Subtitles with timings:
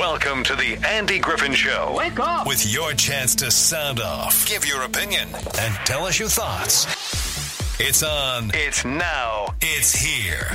[0.00, 1.92] Welcome to the Andy Griffin Show.
[1.94, 2.46] Wake up!
[2.46, 5.28] With your chance to sound off, give your opinion,
[5.60, 6.86] and tell us your thoughts.
[7.78, 8.50] It's on.
[8.54, 9.54] It's now.
[9.60, 10.48] It's here.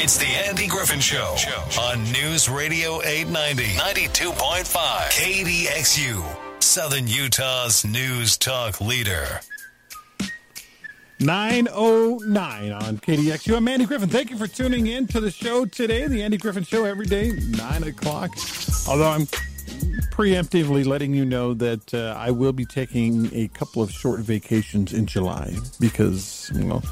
[0.00, 1.34] It's the Andy Griffin Show
[1.80, 4.66] on News Radio 890, 92.5,
[5.10, 9.40] KDXU, Southern Utah's news talk leader.
[11.22, 13.56] 909 on KDXU.
[13.56, 14.08] I'm Andy Griffin.
[14.08, 16.08] Thank you for tuning in to the show today.
[16.08, 18.30] The Andy Griffin Show every day, 9 o'clock.
[18.88, 19.26] Although I'm
[20.10, 24.92] preemptively letting you know that uh, I will be taking a couple of short vacations
[24.92, 26.82] in July because, you know,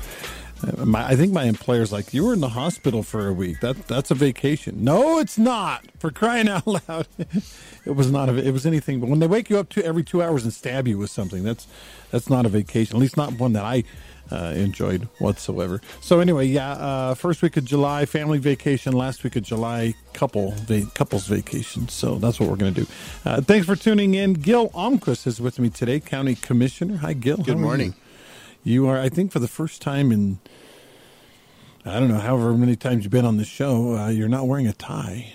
[0.62, 3.60] uh, my, I think my employer's like, you were in the hospital for a week.
[3.60, 4.84] That that's a vacation.
[4.84, 5.84] No, it's not.
[5.98, 8.28] For crying out loud, it was not.
[8.28, 9.00] A, it was anything.
[9.00, 11.42] But when they wake you up to every two hours and stab you with something,
[11.42, 11.66] that's
[12.10, 12.96] that's not a vacation.
[12.96, 13.84] At least not one that I
[14.30, 15.80] uh, enjoyed whatsoever.
[16.00, 18.92] So anyway, yeah, uh, first week of July, family vacation.
[18.92, 21.88] Last week of July, couple va- couples vacation.
[21.88, 22.86] So that's what we're going to do.
[23.24, 24.34] Uh, thanks for tuning in.
[24.34, 26.98] Gil Almquist is with me today, County Commissioner.
[26.98, 27.38] Hi, Gil.
[27.38, 27.94] Good morning.
[28.62, 28.84] You?
[28.84, 30.38] you are, I think, for the first time in
[31.84, 34.66] I don't know, however many times you've been on the show, uh, you're not wearing
[34.66, 35.32] a tie.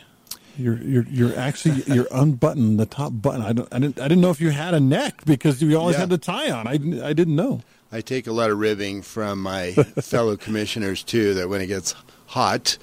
[0.58, 3.42] You're you're you're actually you're unbuttoned the top button.
[3.42, 5.96] I don't I didn't I didn't know if you had a neck because you always
[5.96, 6.02] Yeah.
[6.02, 6.68] had the tie on.
[6.68, 7.62] I I didn't know.
[7.92, 11.34] I take a lot of ribbing from my fellow commissioners too.
[11.34, 11.96] That when it gets
[12.28, 12.78] hot,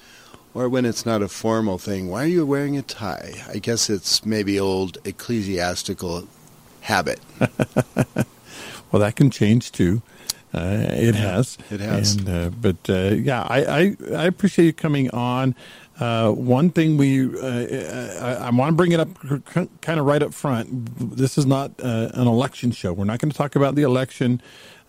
[0.53, 3.33] or when it's not a formal thing, why are you wearing a tie?
[3.49, 6.27] I guess it's maybe old ecclesiastical
[6.81, 7.19] habit.
[8.93, 10.03] Well, that can change too.
[10.53, 11.57] Uh, it has.
[11.71, 12.15] it has.
[12.15, 15.55] And, uh, but uh, yeah, I, I I appreciate you coming on.
[15.99, 19.09] Uh, one thing we uh, I, I want to bring it up
[19.81, 21.17] kind of right up front.
[21.17, 22.93] This is not uh, an election show.
[22.93, 24.43] We're not going to talk about the election.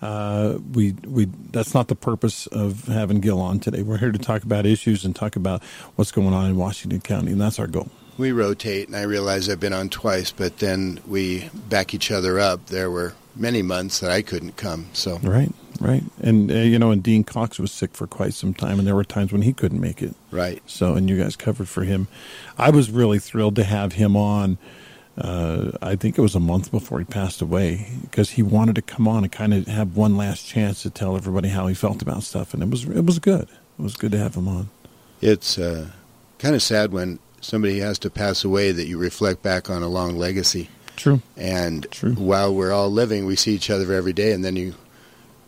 [0.04, 3.82] Uh, we we that's not the purpose of having Gil on today.
[3.82, 5.62] We're here to talk about issues and talk about
[5.96, 7.88] what's going on in Washington County, and that's our goal.
[8.18, 12.38] We rotate, and I realize I've been on twice, but then we back each other
[12.38, 12.66] up.
[12.66, 16.90] There were many months that I couldn't come, so Right, right, and uh, you know,
[16.90, 19.54] and Dean Cox was sick for quite some time, and there were times when he
[19.54, 20.14] couldn't make it.
[20.30, 20.62] right.
[20.66, 22.08] So, and you guys covered for him.
[22.58, 24.58] I was really thrilled to have him on.
[25.16, 28.82] Uh, I think it was a month before he passed away because he wanted to
[28.82, 32.02] come on and kind of have one last chance to tell everybody how he felt
[32.02, 33.48] about stuff, and it was it was good.
[33.78, 34.70] It was good to have him on.
[35.20, 35.90] It's uh,
[36.38, 39.88] kind of sad when somebody has to pass away that you reflect back on a
[39.88, 40.68] long legacy.
[40.96, 41.22] True.
[41.36, 42.14] And True.
[42.14, 44.74] while we're all living, we see each other every day, and then you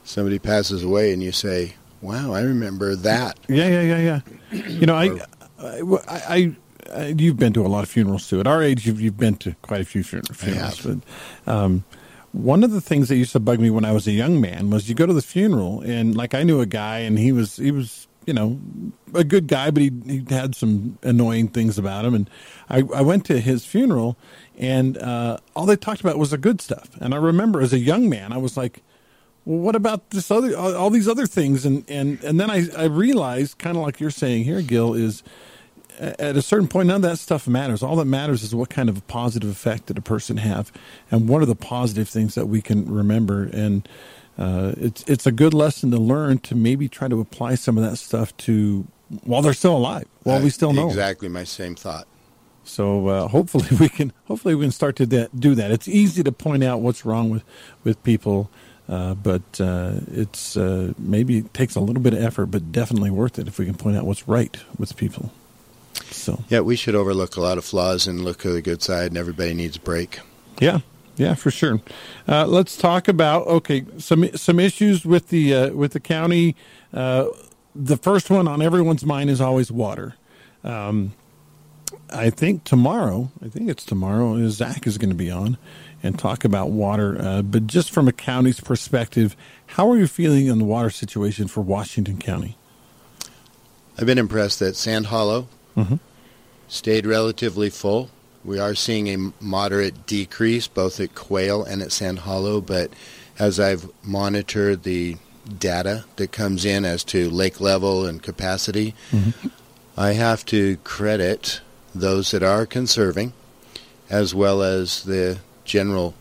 [0.04, 4.20] somebody passes away, and you say, "Wow, I remember that." Yeah, yeah, yeah,
[4.52, 4.68] yeah.
[4.68, 5.18] You know, I,
[5.58, 6.56] I, I,
[6.94, 8.40] I, you've been to a lot of funerals too.
[8.40, 10.80] At our age, you've you've been to quite a few funer- funerals.
[10.80, 11.84] But um,
[12.32, 14.70] one of the things that used to bug me when I was a young man
[14.70, 17.56] was you go to the funeral and like I knew a guy and he was
[17.56, 18.58] he was you know
[19.14, 22.14] a good guy, but he he had some annoying things about him.
[22.14, 22.30] And
[22.68, 24.16] I I went to his funeral
[24.58, 26.90] and uh, all they talked about was the good stuff.
[27.00, 28.82] And I remember as a young man, I was like
[29.46, 31.64] well, what about this other, all, all these other things?
[31.64, 35.22] And, and, and then I, I realized, kind of like you're saying here, Gil, is
[35.98, 37.82] at a certain point, none of that stuff matters.
[37.82, 40.72] All that matters is what kind of a positive effect did a person have,
[41.10, 43.44] and what are the positive things that we can remember.
[43.44, 43.88] And
[44.38, 47.84] uh, it's it's a good lesson to learn to maybe try to apply some of
[47.84, 48.86] that stuff to
[49.24, 52.06] while they're still alive, while we still know exactly my same thought.
[52.64, 55.70] So uh, hopefully we can hopefully we can start to that, do that.
[55.70, 57.44] It's easy to point out what's wrong with
[57.84, 58.50] with people,
[58.88, 63.10] uh, but uh, it's uh, maybe it takes a little bit of effort, but definitely
[63.10, 65.32] worth it if we can point out what's right with people.
[66.16, 69.08] So Yeah, we should overlook a lot of flaws and look at the good side,
[69.08, 70.20] and everybody needs a break.
[70.60, 70.80] yeah,
[71.16, 71.80] yeah, for sure.
[72.28, 76.56] Uh, let's talk about okay some some issues with the uh, with the county.
[76.92, 77.26] Uh,
[77.74, 80.14] the first one on everyone's mind is always water.
[80.64, 81.12] Um,
[82.10, 85.58] I think tomorrow, I think it's tomorrow, is Zach is going to be on
[86.02, 87.16] and talk about water.
[87.20, 91.48] Uh, but just from a county's perspective, how are you feeling on the water situation
[91.48, 92.56] for Washington County?
[93.98, 96.00] I've been impressed that Sand Hollow Mhm.
[96.68, 98.10] stayed relatively full.
[98.44, 102.90] We are seeing a moderate decrease both at Quail and at Sand Hollow, but
[103.38, 105.16] as I've monitored the
[105.58, 108.94] data that comes in as to lake level and capacity,
[109.96, 111.60] I have to credit
[111.94, 113.32] those that are conserving
[114.10, 116.14] as well as the general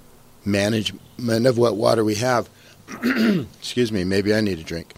[0.44, 2.50] management of what water we have.
[3.60, 4.94] Excuse me, maybe I need a drink.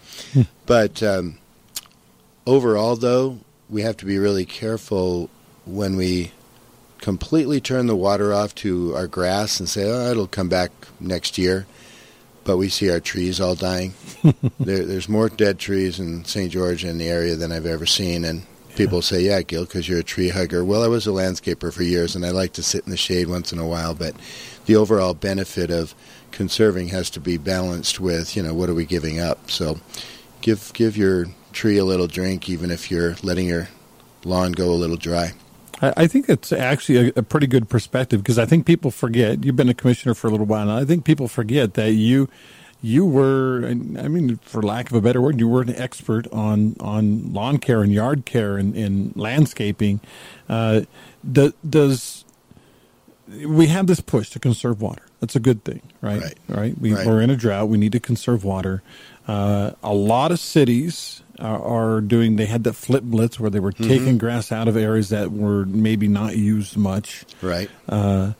[0.66, 1.38] but um,
[2.46, 3.38] overall, though,
[3.70, 5.30] we have to be really careful
[5.66, 6.32] when we
[6.98, 10.70] completely turn the water off to our grass and say, oh, it'll come back
[11.00, 11.66] next year.
[12.44, 13.94] But we see our trees all dying.
[14.58, 16.50] there, there's more dead trees in St.
[16.50, 18.24] George in the area than I've ever seen.
[18.24, 18.46] And
[18.78, 21.82] People say, "Yeah, Gil, because you're a tree hugger." Well, I was a landscaper for
[21.82, 23.92] years, and I like to sit in the shade once in a while.
[23.92, 24.14] But
[24.66, 25.96] the overall benefit of
[26.30, 29.50] conserving has to be balanced with, you know, what are we giving up?
[29.50, 29.80] So,
[30.42, 33.68] give give your tree a little drink, even if you're letting your
[34.24, 35.32] lawn go a little dry.
[35.80, 39.44] I, think it's actually a, a pretty good perspective because I think people forget.
[39.44, 42.28] You've been a commissioner for a little while, and I think people forget that you
[42.80, 46.76] you were, I mean, for lack of a better word, you were an expert on,
[46.78, 50.00] on lawn care and yard care and, and landscaping.
[50.48, 50.82] Uh,
[51.30, 52.24] do, does
[53.26, 55.02] we have this push to conserve water?
[55.18, 56.22] That's a good thing, right?
[56.22, 56.38] Right.
[56.48, 56.78] right?
[56.78, 57.04] We, right.
[57.04, 57.68] We're in a drought.
[57.68, 58.82] We need to conserve water.
[59.26, 62.36] Uh, a lot of cities are, doing.
[62.36, 63.88] They had that flip blitz where they were mm-hmm.
[63.88, 67.24] taking grass out of areas that were maybe not used much.
[67.42, 67.70] Right.
[67.88, 68.32] Uh,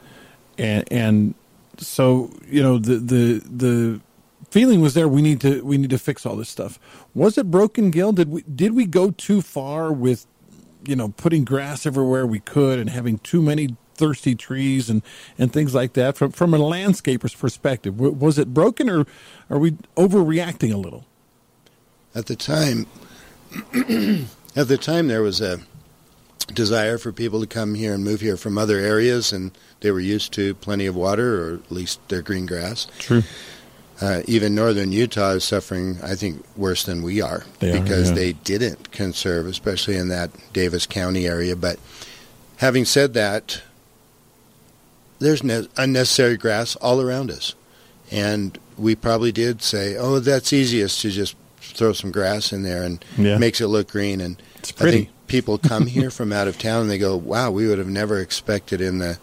[0.56, 1.34] and and
[1.78, 4.00] so you know the the the
[4.50, 5.08] feeling was there.
[5.08, 6.78] We need to we need to fix all this stuff.
[7.14, 8.12] Was it broken, Gil?
[8.12, 10.26] Did we did we go too far with
[10.84, 15.02] you know putting grass everywhere we could and having too many thirsty trees and
[15.38, 17.98] and things like that from from a landscaper's perspective?
[18.00, 19.06] Was it broken or
[19.50, 21.04] are we overreacting a little?
[22.18, 22.86] At the time,
[24.56, 25.60] at the time there was a
[26.52, 30.00] desire for people to come here and move here from other areas, and they were
[30.00, 32.88] used to plenty of water, or at least their green grass.
[32.98, 33.22] True.
[34.00, 38.14] Uh, even northern Utah is suffering, I think, worse than we are they because are,
[38.14, 38.20] yeah.
[38.20, 41.54] they didn't conserve, especially in that Davis County area.
[41.54, 41.78] But
[42.56, 43.62] having said that,
[45.20, 47.54] there's ne- unnecessary grass all around us.
[48.10, 51.36] And we probably did say, oh, that's easiest to just
[51.78, 53.38] throw some grass in there and yeah.
[53.38, 54.20] makes it look green.
[54.20, 54.88] And it's pretty.
[54.88, 57.78] I think people come here from out of town and they go, wow, we would
[57.78, 59.19] have never expected in the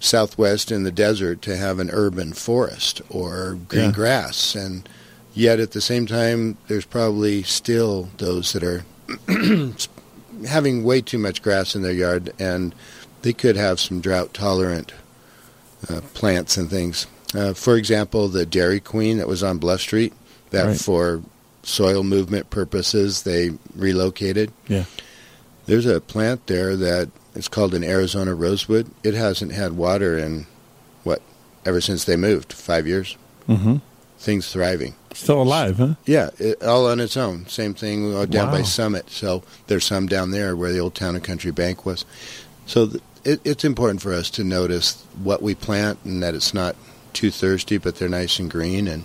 [0.00, 3.90] southwest in the desert to have an urban forest or green Yeah.
[3.92, 4.88] grass and
[5.34, 8.84] yet at the same time there's probably still those that are
[10.46, 12.76] having way too much grass in their yard and
[13.22, 14.92] they could have some drought tolerant
[15.90, 20.12] uh, plants and things uh, for example the dairy queen that was on bluff street
[20.50, 20.80] that Right.
[20.80, 21.22] for
[21.62, 24.84] soil movement purposes they relocated Yeah.
[25.66, 28.86] there's a plant there that it's called an Arizona rosewood.
[29.04, 30.46] It hasn't had water in
[31.04, 31.20] what
[31.64, 33.16] ever since they moved five years.
[33.48, 33.76] Mm-hmm.
[34.18, 34.94] Things thriving.
[35.14, 35.94] Still alive, huh?
[36.04, 37.46] Yeah, it, all on its own.
[37.46, 38.52] Same thing uh, down Wow.
[38.58, 39.10] by Summit.
[39.10, 42.04] So there's some down there where the old Town and Country Bank was.
[42.66, 46.52] So th- it, it's important for us to notice what we plant and that it's
[46.54, 46.74] not
[47.12, 49.04] too thirsty, but they're nice and green and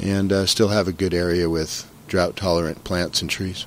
[0.00, 3.66] and uh, still have a good area with drought tolerant plants and trees.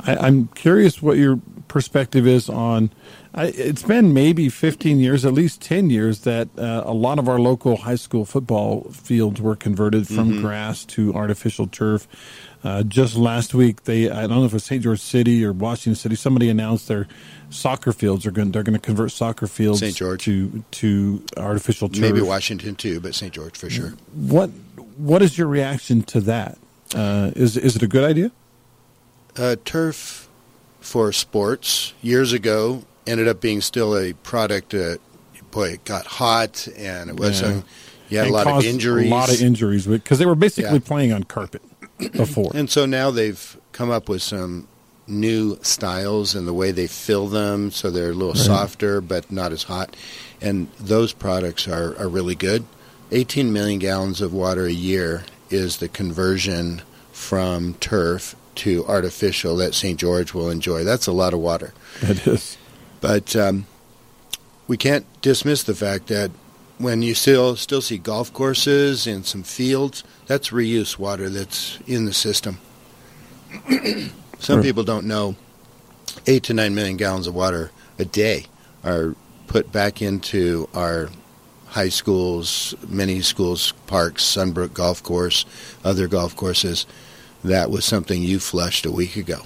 [0.00, 2.90] I, I'm curious what your perspective is on.
[3.34, 7.28] I, it's been maybe 15 years, at least 10 years, that uh, a lot of
[7.28, 12.08] our local high school football fields were converted from grass to artificial turf.
[12.64, 14.82] Uh, just last week, they I don't know if it was St.
[14.82, 16.16] George City or Washington City.
[16.16, 17.06] Somebody announced their
[17.50, 18.50] soccer fields are going.
[18.50, 19.94] They're going to convert soccer fields St.
[19.94, 20.24] George.
[20.24, 22.00] to to artificial turf.
[22.00, 23.32] Maybe Washington too, but St.
[23.32, 23.94] George for sure.
[24.12, 24.50] What
[24.98, 26.58] What is your reaction to that?
[26.94, 28.30] Uh, is is it a good idea?
[29.36, 30.28] uh, turf
[30.80, 34.98] for sports years ago ended up being still a product that
[35.52, 37.60] boy it got hot and it was Yeah.
[38.08, 40.72] you had And a lot of injuries A lot of injuries because they were basically
[40.72, 40.84] Yeah.
[40.84, 41.62] playing on carpet
[42.12, 42.50] before.
[42.54, 44.66] and so now they've come up with some
[45.06, 48.36] new styles and the way they fill them so they're a little Right.
[48.42, 49.94] softer but not as hot
[50.40, 52.64] and those products are, are really good
[53.10, 59.74] 18 million gallons of water a year is the conversion from turf to artificial that
[59.74, 61.72] st george will enjoy that's a lot of water
[62.02, 62.58] It is.
[63.00, 63.66] But um,
[64.66, 66.30] we can't dismiss the fact that
[66.78, 72.04] when you still still see golf courses and some fields, that's reuse water that's in
[72.04, 72.58] the system.
[74.38, 75.36] some people don't know
[76.26, 78.46] eight to nine million gallons of water a day
[78.84, 79.14] are
[79.46, 81.08] put back into our
[81.70, 85.44] high schools, many schools, parks, Sunbrook Golf Course,
[85.84, 86.86] other golf courses.
[87.44, 89.42] That was something you flushed a week ago.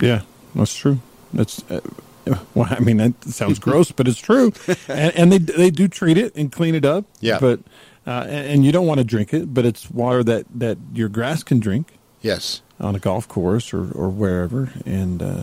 [0.00, 0.22] Yeah,
[0.54, 1.00] that's true.
[1.32, 1.80] That's uh,
[2.54, 4.52] well, I mean, that sounds gross, but it's true.
[4.88, 7.04] And, and they they do treat it and clean it up.
[7.20, 7.38] Yeah.
[7.40, 7.60] But
[8.06, 11.08] uh, and, and you don't want to drink it, but it's water that that your
[11.08, 12.62] grass can drink Yes.
[12.80, 14.70] on a golf course or or wherever.
[14.86, 15.42] And uh,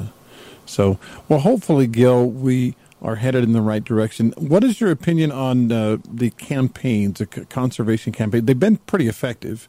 [0.66, 4.32] so, well, hopefully, Gil, we are headed in the right direction.
[4.38, 8.46] What is your opinion on uh, the campaigns, the c- conservation campaign?
[8.46, 9.68] They've been pretty effective.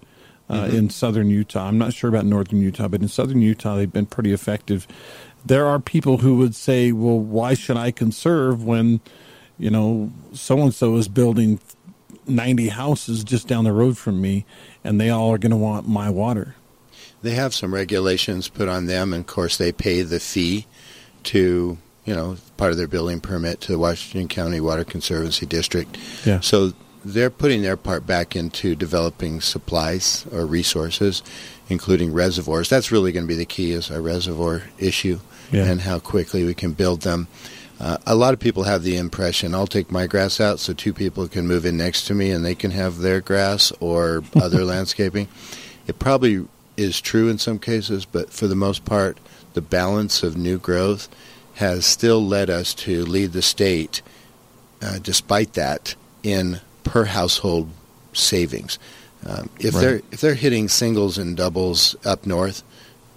[0.50, 3.92] Uh, In southern Utah, I'm not sure about northern Utah, but in southern Utah, they've
[3.92, 4.86] been pretty effective.
[5.46, 9.00] There are people who would say, "Well, why should I conserve when,
[9.58, 11.58] you know, so and so is building
[12.26, 14.44] 90 houses just down the road from me,
[14.84, 16.54] and they all are going to want my water?"
[17.22, 20.66] They have some regulations put on them, and of course they pay the fee
[21.24, 25.96] to you know part of their building permit to the Washington County Water Conservancy District.
[26.24, 26.40] Yeah.
[26.40, 26.72] So
[27.04, 31.22] they're putting their part back into developing supplies or resources,
[31.68, 32.68] including reservoirs.
[32.68, 35.18] That's really going to be the key is our reservoir issue
[35.50, 35.64] Yeah.
[35.64, 37.26] and how quickly we can build them.
[37.80, 40.92] Uh, a lot of people have the impression I'll take my grass out so two
[40.92, 44.64] people can move in next to me and they can have their grass or other
[44.64, 45.26] landscaping.
[45.88, 49.18] It probably is true in some cases, but for the most part,
[49.54, 51.08] the balance of new growth
[51.54, 54.02] has still led us to lead the state,
[54.80, 57.68] uh, despite that, in per household
[58.12, 58.78] savings.
[59.26, 59.80] Um, if Right.
[59.80, 62.62] they're if they're hitting singles and doubles up north,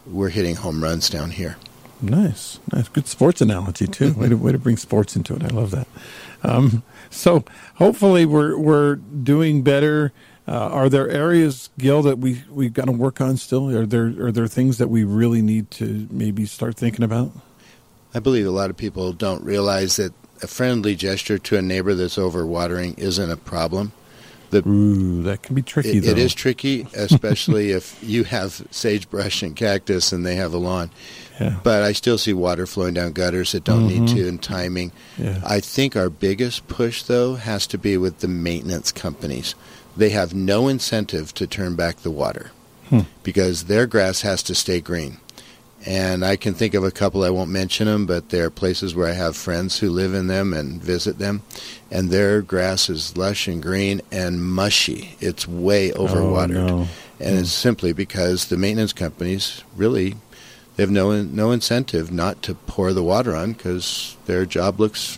[0.05, 1.57] we're hitting home runs down here.
[2.01, 4.13] Nice, nice, good sports analogy too.
[4.13, 5.43] way to way to bring sports into it.
[5.43, 5.87] I love that.
[6.43, 7.43] Um, so
[7.75, 10.11] hopefully we're we're doing better.
[10.47, 13.69] Uh, are there areas, Gil, that we we've got to work on still?
[13.75, 17.31] Are there are there things that we really need to maybe start thinking about?
[18.15, 21.93] I believe a lot of people don't realize that a friendly gesture to a neighbor
[21.93, 23.91] that's overwatering isn't a problem.
[24.53, 25.97] Ooh, that can be tricky.
[25.97, 26.11] It, though.
[26.11, 30.91] it is tricky, especially if you have sagebrush and cactus and they have a lawn.
[31.41, 31.59] Yeah.
[31.61, 34.93] But I still see water flowing down gutters that don't need to and timing.
[35.17, 35.41] Yeah.
[35.45, 39.55] I think our biggest push, though, has to be with the maintenance companies.
[39.97, 42.51] They have no incentive to turn back the water
[42.89, 43.01] Hmm.
[43.23, 45.17] because their grass has to stay green.
[45.85, 48.95] And I can think of a couple, I won't mention them, but there are places
[48.95, 51.43] where I have friends who live in them and visit them.
[51.91, 55.15] And their grass is lush and green and mushy.
[55.19, 56.69] It's way oh, overwatered.
[56.69, 56.87] Oh, no.
[57.19, 57.67] And it's hmm.
[57.67, 60.15] simply because the maintenance companies really
[60.75, 65.17] they have no no incentive not to pour the water on because their job looks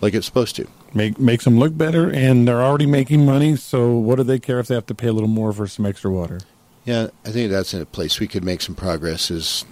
[0.00, 0.68] like it's supposed to.
[0.92, 3.56] Make makes them look better, and they're already making money.
[3.56, 5.84] So what do they care if they have to pay a little more for some
[5.84, 6.40] extra water?
[6.84, 9.64] Yeah, I think that's in a place we could make some progress is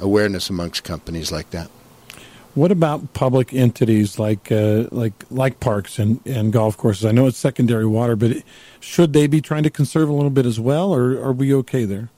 [0.00, 1.70] awareness amongst companies like that.
[2.54, 7.04] What about public entities like uh, like like parks and, and golf courses?
[7.04, 8.44] I know it's secondary water, but it,
[8.80, 11.84] should they be trying to conserve a little bit as well, or are we okay
[11.84, 12.08] there?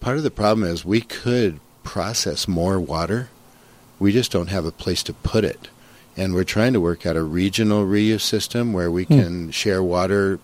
[0.00, 3.30] Part of the problem is we could process more water.
[3.98, 5.68] We just don't have a place to put it.
[6.16, 9.18] And we're trying to work out a regional reuse system where we Hmm.
[9.18, 10.38] can share water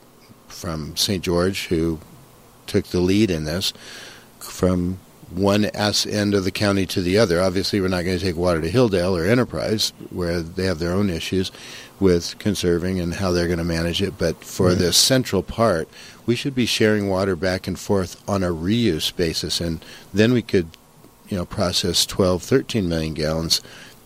[0.48, 1.22] from St.
[1.22, 1.98] George, who
[2.66, 3.72] took the lead in this,
[4.38, 4.98] from
[5.36, 7.40] one ass end of the county to the other.
[7.40, 10.92] Obviously, we're not going to take water to Hildale or Enterprise, where they have their
[10.92, 11.50] own issues
[12.00, 14.18] with conserving and how they're going to manage it.
[14.18, 15.88] But for the central part,
[16.26, 20.42] we should be sharing water back and forth on a reuse basis, and then we
[20.42, 20.68] could,
[21.28, 23.60] you know, process 12, 13 million gallons.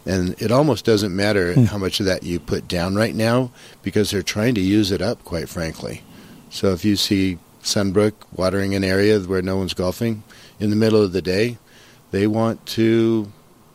[0.06, 1.64] And it almost doesn't matter Hmm.
[1.64, 3.50] how much of that you put down right now
[3.82, 6.02] because they're trying to use it up, quite frankly.
[6.50, 10.22] So if you see Sunbrook watering an area where no one's golfing
[10.58, 11.58] in the middle of the day,
[12.10, 13.30] they want to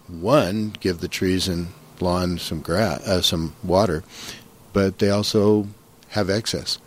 [0.08, 1.68] one give the trees and
[2.00, 4.04] lawn some grass, uh, some water,
[4.74, 5.68] but they also
[6.10, 6.80] have excess.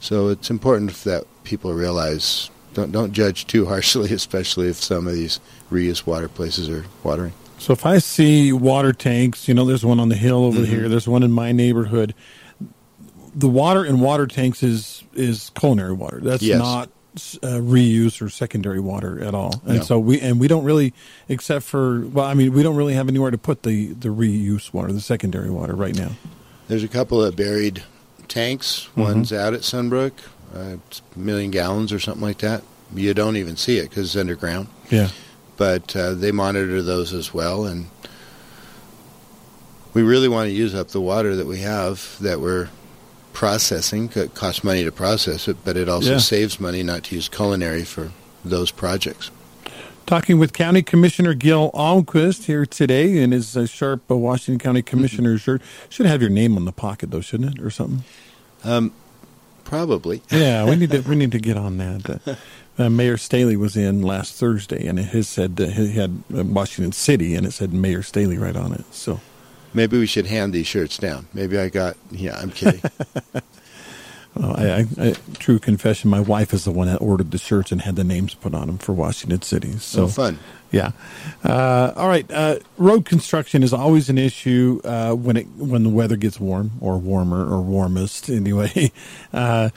[0.00, 5.14] So it's important that people realize don't don't judge too harshly, especially if some of
[5.14, 5.40] these
[5.70, 7.32] reuse water places are watering.
[7.58, 10.66] So if I see water tanks, you know, there's one on the hill over Mhm.
[10.66, 10.88] here.
[10.88, 12.14] There's one in my neighborhood.
[13.34, 16.20] The water in water tanks is is culinary water.
[16.22, 16.58] That's Yes.
[16.58, 16.88] not
[17.42, 19.60] uh, reuse or secondary water at all.
[19.66, 19.82] And No.
[19.84, 20.92] so we and we don't really,
[21.28, 24.72] except for well, I mean, we don't really have anywhere to put the the reuse
[24.72, 26.12] water, the secondary water right now.
[26.68, 27.82] There's a couple of buried
[28.28, 28.88] tanks.
[28.96, 30.12] One's out at Sunbrook,
[30.54, 32.62] uh, it's a million gallons or something like that.
[32.94, 34.68] You don't even see it because it's underground.
[34.90, 35.08] Yeah.
[35.58, 37.64] but uh, they monitor those as well.
[37.66, 37.86] And
[39.94, 42.68] we really want to use up the water that we have that we're
[43.32, 44.10] processing.
[44.14, 46.18] It costs money to process it, but it also Yeah.
[46.18, 48.10] saves money not to use culinary for
[48.44, 49.30] those projects.
[50.04, 54.82] Talking with County Commissioner Gil Almquist here today in his uh, sharp uh, Washington County
[54.82, 55.62] Commissioner shirt.
[55.88, 58.04] Should have your name on the pocket though, shouldn't it, or something?
[58.64, 58.92] Um,
[59.64, 60.22] probably.
[60.30, 62.20] Yeah, we need to we need to get on that.
[62.78, 66.42] Uh, uh, Mayor Staley was in last Thursday, and his said uh, he had uh,
[66.42, 68.86] Washington City, and it said Mayor Staley right on it.
[68.94, 69.20] So
[69.74, 71.26] Maybe we should hand these shirts down.
[71.32, 71.96] Maybe I got.
[72.10, 72.82] Yeah, I'm kidding.
[73.34, 73.40] uh,
[74.36, 77.82] I, I, I, true confession, my wife is the one that ordered the shirts and
[77.82, 79.72] had the names put on them for Washington City.
[79.72, 80.38] So so fun.
[80.72, 80.92] Yeah.
[81.44, 82.28] Uh, all right.
[82.30, 86.72] Uh, road construction is always an issue uh, when it when the weather gets warm
[86.80, 88.90] or warmer or warmest anyway.
[89.32, 89.70] Uh,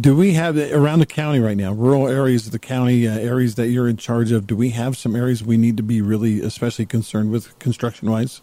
[0.00, 3.56] do we have around the county right now, rural areas of the county, uh, areas
[3.56, 4.46] that you're in charge of?
[4.46, 8.40] Do we have some areas we need to be really especially concerned with construction wise?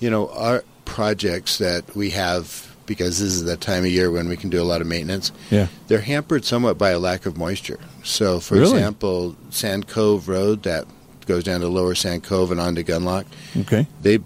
[0.00, 4.28] You know, our projects that we have because this is the time of year when
[4.28, 5.30] we can do a lot of maintenance.
[5.50, 5.68] Yeah.
[5.86, 7.78] They're hampered somewhat by a lack of moisture.
[8.02, 8.72] So, for Really?
[8.78, 10.86] example, Sand Cove Road that
[11.26, 13.26] goes down to Lower Sand Cove and onto Gunlock,
[13.58, 13.86] Okay.
[14.02, 14.18] they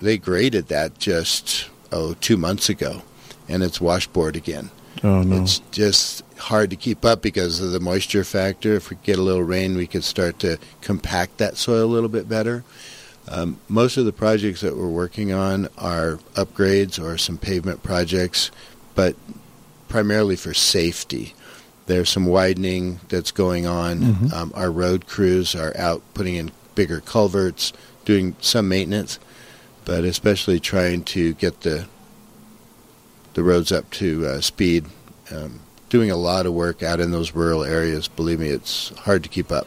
[0.00, 3.02] they graded that just oh two months ago,
[3.48, 4.70] and it's washboard again.
[5.04, 5.42] Oh no.
[5.42, 8.74] It's just hard to keep up because of the moisture factor.
[8.74, 12.08] If we get a little rain, we could start to compact that soil a little
[12.08, 12.64] bit better.
[13.30, 18.50] Um, most of the projects that we're working on are upgrades or some pavement projects,
[18.94, 19.16] but
[19.88, 21.34] primarily for safety.
[21.86, 24.00] There's some widening that's going on.
[24.00, 24.32] Mhm.
[24.32, 27.72] Um, our road crews are out putting in bigger culverts,
[28.04, 29.18] doing some maintenance,
[29.84, 31.86] but especially trying to get the
[33.34, 34.84] the roads up to uh, speed.
[35.30, 38.08] Um, doing a lot of work out in those rural areas.
[38.08, 39.66] Believe me, it's hard to keep up.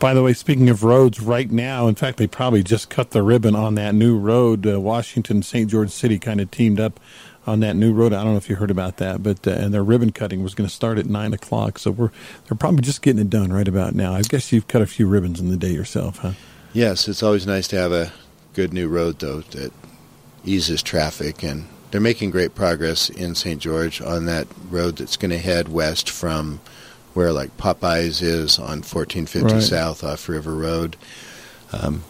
[0.00, 3.22] By the way, speaking of roads, right now, in fact, they probably just cut the
[3.22, 4.66] ribbon on that new road.
[4.66, 5.70] Uh, Washington, St.
[5.70, 6.98] George City kind of teamed up
[7.46, 8.14] on that new road.
[8.14, 10.54] I don't know if you heard about that, but uh, and their ribbon cutting was
[10.54, 11.78] going to start at nine o'clock.
[11.78, 12.10] So we're
[12.46, 14.14] they're probably just getting it done right about now.
[14.14, 16.32] I guess you've cut a few ribbons in the day yourself, huh?
[16.72, 18.10] Yes, it's always nice to have a
[18.54, 19.70] good new road, though, that
[20.46, 21.42] eases traffic.
[21.42, 23.60] And they're making great progress in St.
[23.60, 26.60] George on that road that's going to head west from
[27.20, 29.62] where, like, Popeyes is on 1450 Right.
[29.62, 30.96] South off River Road.
[31.70, 32.02] Um,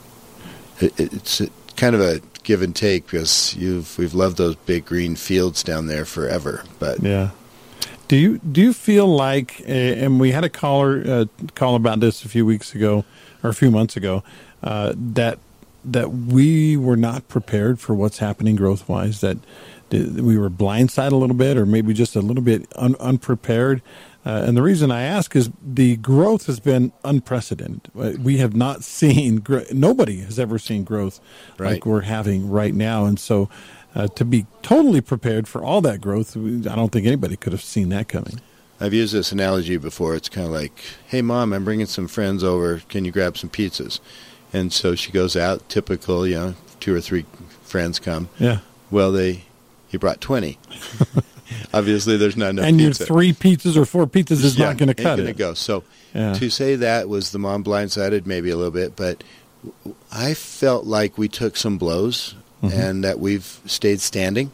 [0.78, 1.42] it, it's
[1.76, 5.88] kind of a give and take because you've we've loved those big green fields down
[5.88, 6.62] there forever.
[6.78, 7.30] But Yeah.
[8.06, 11.24] Do you do you feel like, and we had a caller uh,
[11.56, 13.04] call about this a few weeks ago
[13.42, 14.22] or a few months ago,
[14.62, 15.40] uh, that
[15.84, 19.20] that we were not prepared for what's happening growth wise.
[19.22, 19.38] That
[19.90, 23.82] we were blindsided a little bit, or maybe just a little bit un- unprepared.
[24.26, 27.88] Uh, and the reason I ask is the growth has been unprecedented.
[27.98, 31.20] Uh, We have not seen gr- nobody has ever seen growth
[31.58, 33.48] like we're having right now, and so
[33.94, 37.62] uh, to be totally prepared for all that growth, I don't think anybody could have
[37.62, 38.40] seen that coming.
[38.82, 40.14] I've used this analogy before.
[40.14, 40.72] It's kind of like,
[41.06, 42.80] "Hey, mom, I'm bringing some friends over.
[42.88, 44.00] Can you grab some pizzas?"
[44.52, 45.68] And so she goes out.
[45.68, 47.24] Typical, you know, two or three
[47.62, 48.28] friends come.
[48.38, 48.58] Yeah,
[48.90, 49.44] Well, they
[49.88, 50.58] he brought twenty.
[51.74, 52.64] Obviously, there's not enough.
[52.66, 55.36] and your three pizzas or four pizzas is Yeah, not going to cut gonna it.
[55.36, 55.54] go.
[55.54, 55.84] So
[56.14, 56.32] Yeah.
[56.34, 59.22] to say that was the mom blindsided, maybe a little bit, but
[60.12, 62.78] I felt like we took some blows Mm-hmm.
[62.78, 64.50] and that we've stayed standing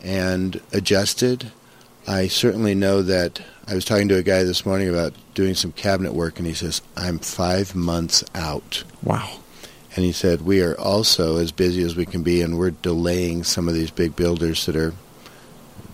[0.00, 1.50] and adjusted.
[2.06, 5.72] I certainly know that I was talking to a guy this morning about doing some
[5.72, 8.84] cabinet work, and he says, I'm five months out.
[9.02, 9.28] Wow.
[9.96, 13.42] And he said, We are also as busy as we can be, and we're delaying
[13.42, 14.94] some of these big builders that are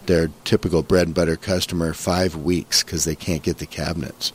[0.09, 4.33] their typical bread and butter customer five weeks because they can't get the cabinets.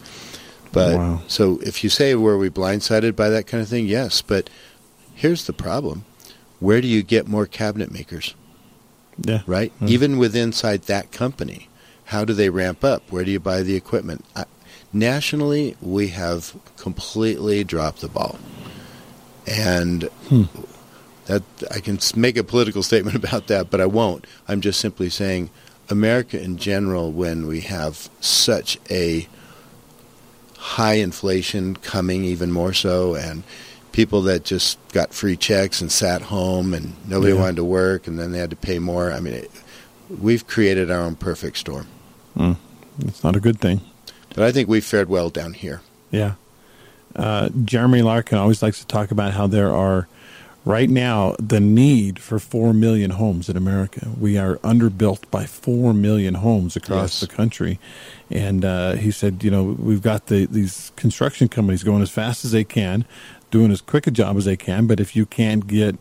[0.72, 1.22] But Wow.
[1.28, 3.88] so if you say, Were we blindsided by that kind of thing?
[3.88, 4.22] Yes.
[4.22, 4.50] But
[5.14, 6.06] here's the problem
[6.60, 8.36] where do you get more cabinet makers,
[9.26, 9.42] Yeah.
[9.46, 9.74] right?
[9.82, 9.90] Mm.
[9.90, 11.68] Even within inside that company,
[12.06, 13.04] how do they ramp up?
[13.12, 14.24] Where do you buy the equipment?
[14.36, 14.46] I,
[14.94, 18.38] nationally, we have completely dropped the ball.
[19.48, 20.44] And Hmm.
[21.26, 24.26] that I can make a political statement about that, but I won't.
[24.48, 25.50] I'm just simply saying
[25.90, 29.28] America in general, when we have such a
[30.58, 33.44] high inflation coming, even more so, and
[33.92, 37.40] people that just got free checks and sat home and nobody Yeah.
[37.40, 39.12] wanted to work and then they had to pay more.
[39.12, 39.52] I mean, it,
[40.22, 41.88] we've created our own perfect storm.
[42.36, 42.58] Mm.
[43.06, 43.82] It's not a good thing.
[44.34, 45.82] But I think we've fared well down here.
[46.10, 46.34] Yeah.
[47.16, 50.08] Uh, Jeremy Larkin always likes to talk about how there are,
[50.66, 54.10] right now, the need for 4 million homes in America.
[54.20, 57.20] We are underbuilt by 4 million homes across Yes.
[57.22, 57.80] the country.
[58.30, 62.46] And uh, he said, you know, we've got the, these construction companies going as fast
[62.46, 63.06] as they can,
[63.52, 64.88] doing as quick a job as they can.
[64.88, 65.98] But if you can't get,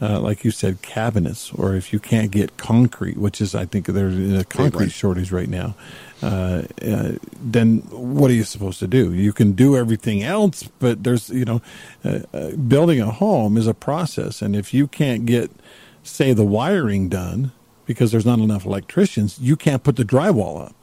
[0.00, 3.86] uh, like you said, cabinets, or if you can't get concrete, which is, I think,
[3.86, 4.88] there's a concrete one.
[4.90, 5.74] shortage right now,
[6.22, 9.12] uh, uh, then what are you supposed to do?
[9.12, 11.62] You can do everything else, but there's, you know,
[12.04, 14.42] uh, uh, building a home is a process.
[14.42, 15.50] And if you can't get,
[16.02, 17.52] say, the wiring done
[17.86, 20.74] because there's not enough electricians, you can't put the drywall up.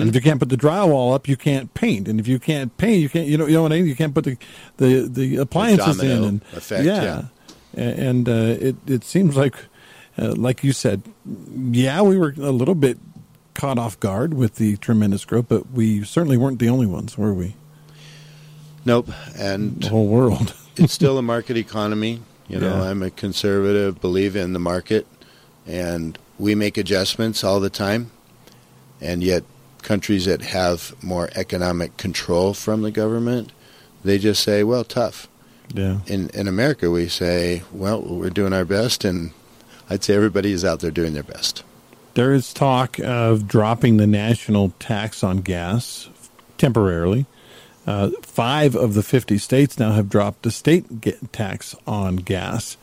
[0.00, 2.08] And if you can't put the drywall up, you can't paint.
[2.08, 3.86] And if you can't paint, you can't, you know, you know what I mean?
[3.86, 4.36] You can't put the,
[4.76, 6.24] the, the appliances in.
[6.24, 7.02] And effect, yeah.
[7.02, 7.22] yeah.
[7.74, 9.56] And uh, it, it seems like,
[10.16, 11.02] uh, like you said,
[11.52, 12.98] yeah, we were a little bit
[13.54, 17.34] caught off guard with the tremendous growth, but we certainly weren't the only ones, were
[17.34, 17.54] we?
[18.84, 19.10] Nope.
[19.36, 20.54] And The whole world.
[20.76, 22.20] it's still a market economy.
[22.48, 22.90] You know, Yeah.
[22.90, 25.06] I'm a conservative, believe in the market,
[25.66, 28.10] and we make adjustments all the time.
[29.00, 29.44] And yet,
[29.82, 33.52] countries that have more economic control from the government,
[34.02, 35.27] they just say, "Well, tough."
[35.74, 35.98] Yeah.
[36.06, 39.30] In in America, we say, "Well, we're doing our best," and
[39.90, 41.62] I'd say everybody is out there doing their best.
[42.14, 46.08] there is talk of dropping the national tax on gas
[46.56, 47.26] temporarily.
[47.86, 50.84] Uh, five of the 50 states now have dropped the state
[51.32, 52.76] tax on gas.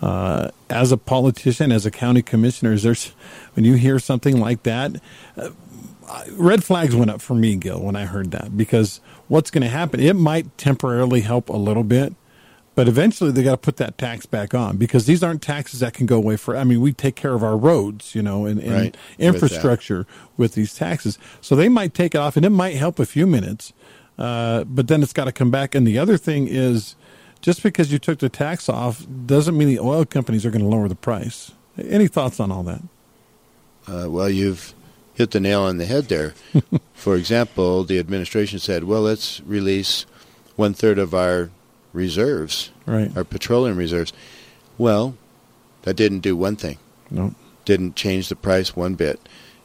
[0.00, 3.06] Uh, as a politician, as a county commissioner, there's
[3.54, 4.92] when you hear something like that,
[5.36, 5.50] uh,
[6.32, 9.68] red flags went up for me, Gil, when I heard that because what's going to
[9.70, 10.00] happen?
[10.00, 12.14] It might temporarily help a little bit,
[12.74, 15.92] but eventually they got to put that tax back on because these aren't taxes that
[15.92, 16.56] can go away for.
[16.56, 18.96] I mean, we take care of our roads, you know, and, and right.
[19.18, 21.18] infrastructure with, with, these taxes.
[21.40, 23.72] So they might take it off, and it might help a few minutes,
[24.18, 25.74] uh, but then it's got to come back.
[25.74, 26.96] And the other thing is,
[27.42, 30.68] just because you took the tax off doesn't mean the oil companies are going to
[30.68, 31.52] lower the price.
[31.76, 32.82] Any thoughts on all that?
[33.86, 34.74] Uh, well, you've
[35.14, 36.34] hit the nail on the head there.
[36.94, 40.06] For example, the administration said, "Well, let's release
[40.54, 41.50] one third of our
[41.92, 43.14] reserves, right.
[43.16, 44.12] our petroleum reserves.
[44.78, 45.16] Well,
[45.82, 46.78] that didn't do one thing.
[47.10, 47.34] No.
[47.64, 49.20] Didn't change the price one bit.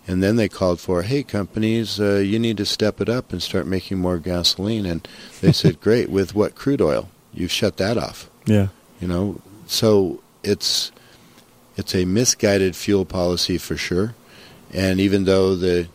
[0.08, 3.44] And then they called for, hey, companies, uh, you need to step it up and
[3.44, 4.86] start making more gasoline.
[4.86, 5.08] And
[5.42, 7.10] they said, great, with what crude oil?
[7.34, 8.30] You've shut that off.
[8.46, 8.68] Yeah.
[9.02, 10.92] You know, so it's
[11.76, 14.16] it's a misguided fuel policy for sure.
[14.74, 15.88] And even though the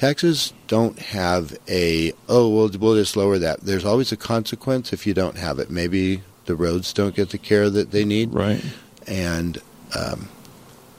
[0.00, 3.60] taxes don't have a oh we'll we'll just lower that.
[3.60, 5.68] There's always a consequence if you don't have it.
[5.70, 8.32] Maybe the roads don't get the care that they need.
[8.32, 8.64] Right.
[9.06, 9.60] And
[9.94, 10.30] um,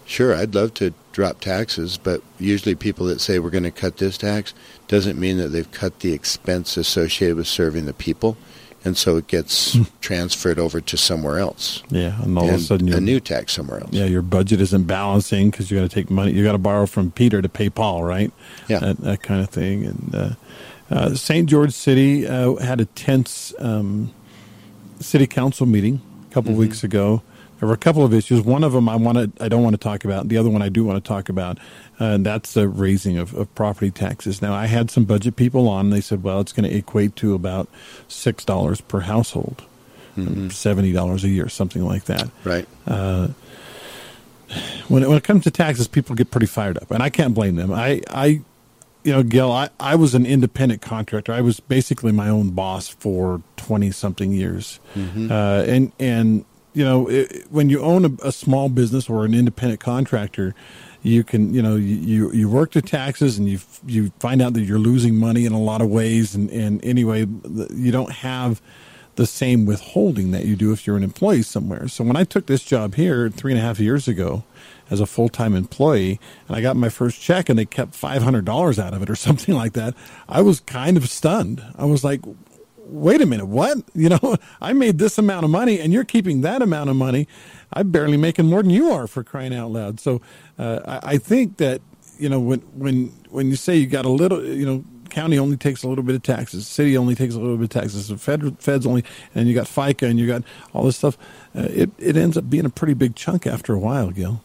[0.06, 3.98] sure, I'd love to drop taxes, but usually people that say we're going to cut
[3.98, 4.54] this tax
[4.88, 8.38] doesn't mean that they've cut the expense associated with serving the people
[8.84, 9.84] and so it gets hmm.
[10.02, 11.84] transferred over to somewhere else.
[11.90, 13.92] Yeah, and all and of a sudden, a new tax somewhere else.
[13.92, 16.32] Yeah, your budget isn't balancing because you got to take money.
[16.32, 18.32] You got to borrow from Peter to pay Paul, right?
[18.68, 19.86] Yeah, that, that kind of thing.
[19.86, 20.30] And uh,
[20.90, 21.48] uh, St.
[21.48, 24.14] George City uh, had a tense um,
[25.00, 26.62] city council meeting a couple mm-hmm.
[26.62, 27.22] weeks ago.
[27.62, 28.42] There were a couple of issues.
[28.42, 30.30] One of them I want to, I don't want to talk about.
[30.30, 31.60] The other one I do want to talk about,
[32.00, 34.42] uh, and that's the raising of, of property taxes.
[34.42, 35.92] Now I had some budget people on.
[35.92, 37.70] They said, well, it's going to equate to about
[38.08, 39.64] six dollars per household,
[40.18, 40.50] mm-hmm.
[40.50, 42.32] seventy dollars a year, something like that.
[42.44, 42.68] Right.
[42.88, 43.28] Uh,
[44.88, 47.36] when it, when it comes to taxes, people get pretty fired up, and I can't
[47.36, 47.72] blame them.
[47.72, 48.42] I, I
[49.04, 51.32] you know, Gil, I, I was an independent contractor.
[51.32, 55.32] I was basically my own boss for twenty something years, mm-hmm.
[55.32, 59.34] uh, and and you know, it, when you own a, a, small business or an
[59.34, 60.56] independent contractor,
[61.04, 64.62] you can, you know, you, you work the taxes and you you find out that
[64.62, 66.36] you're losing money in a lot of ways.
[66.36, 67.26] And, and anyway,
[67.74, 68.62] you don't have
[69.16, 71.88] the same withholding that you do if you're an employee somewhere.
[71.88, 74.44] So when I took this job here three and a half years ago
[74.90, 78.80] as a full time employee, and I got my first check and they kept $500
[78.80, 79.96] out of it or something like that,
[80.30, 81.64] I was kind of stunned.
[81.78, 82.22] I was like,
[82.86, 83.78] wait a minute, what?
[83.94, 87.28] You know, I made this amount of money and you're keeping that amount of money.
[87.74, 90.00] I'm barely making more than you are for crying out loud.
[90.00, 90.22] So
[90.58, 91.82] uh, I, I think that,
[92.18, 95.58] you know, when, when, when you say you got a little, you know, county only
[95.58, 98.18] takes a little bit of taxes, city only takes a little bit of taxes, the
[98.18, 99.04] fed, feds only,
[99.36, 100.42] and you got FICA and you got
[100.74, 101.18] all this stuff,
[101.56, 104.42] uh, it, it ends up being a pretty big chunk after a while, Gil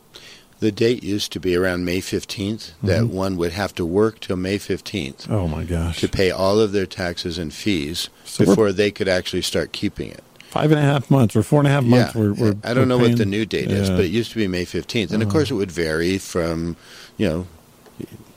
[0.61, 3.15] the date used to be around May 15th that mm-hmm.
[3.15, 5.31] one would have to work till May 15th.
[5.31, 6.01] Oh my gosh.
[6.01, 10.11] To pay all of their taxes and fees so before they could actually start keeping
[10.11, 10.23] it.
[10.49, 12.15] Five and a half months or four and a half months.
[12.15, 12.21] Yeah.
[12.21, 14.37] We're, we're, I don't know paying, what the new date is, but it used to
[14.39, 15.13] be May 15th.
[15.13, 15.31] And of uh-huh.
[15.31, 16.77] course, it would vary from,
[17.19, 17.47] you know,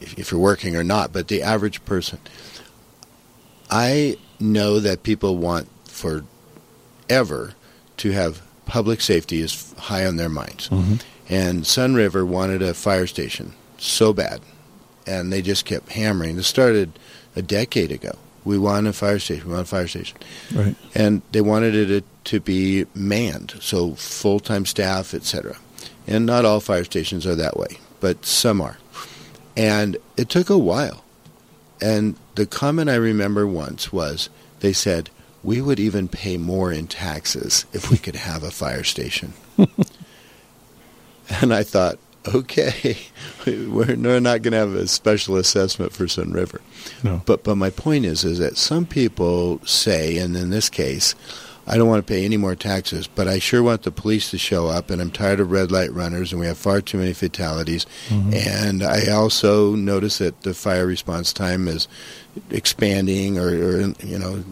[0.01, 2.19] if, if you're working or not, but the average person.
[3.69, 7.53] I know that people want forever
[7.97, 10.69] to have public safety is high on their minds.
[10.69, 10.95] Mm-hmm.
[11.29, 14.41] And Sun River wanted a fire station so bad,
[15.05, 16.35] and they just kept hammering.
[16.35, 16.97] This started
[17.35, 18.17] a decade ago.
[18.43, 19.47] We want a fire station.
[19.47, 20.17] We want a fire station.
[20.53, 20.75] Right.
[20.95, 25.57] And they wanted it to be manned, so full time staff, etc.
[26.07, 28.77] And not all fire stations are that way, but some are.
[29.55, 31.03] And it took a while.
[31.81, 34.29] And the comment I remember once was
[34.61, 35.09] they said,
[35.43, 39.33] we would even pay more in taxes if we could have a fire station.
[41.41, 41.99] And I thought,
[42.33, 42.97] okay,
[43.45, 46.61] we're not going to have a special assessment for Sunriver.
[47.03, 47.21] No.
[47.25, 51.15] But but my point is is that some people say, and in this case,
[51.67, 54.37] I don't want to pay any more taxes, but I sure want the police to
[54.37, 57.13] show up, and I'm tired of red light runners, and we have far too many
[57.13, 57.85] fatalities.
[58.07, 58.33] Mm-hmm.
[58.33, 61.87] And I also notice that the fire response time is
[62.49, 64.43] expanding, or, or you know.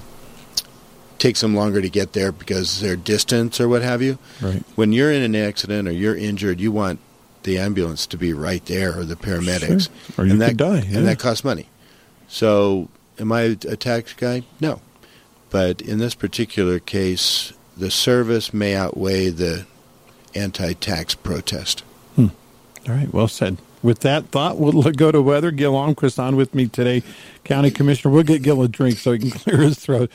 [1.18, 4.18] takes them longer to get there because their distance or what have you.
[4.40, 4.62] Right.
[4.76, 7.00] When you're in an accident or you're injured, you want
[7.42, 9.88] the ambulance to be right there or the paramedics.
[10.14, 10.24] Sure.
[10.24, 10.80] Or you and that, could die.
[10.80, 10.98] Yeah.
[10.98, 11.68] And that costs money.
[12.28, 14.42] So, am I a tax guy?
[14.60, 14.80] No.
[15.50, 19.66] But in this particular case, the service may outweigh the
[20.34, 21.80] anti-tax protest.
[22.16, 22.26] Hmm.
[22.86, 23.58] All right, well said.
[23.82, 25.50] With that thought, we'll go to weather.
[25.50, 27.02] Gil Almquist on with me today,
[27.44, 28.12] County Commissioner.
[28.12, 30.10] We'll get Gil a drink so he can clear his throat.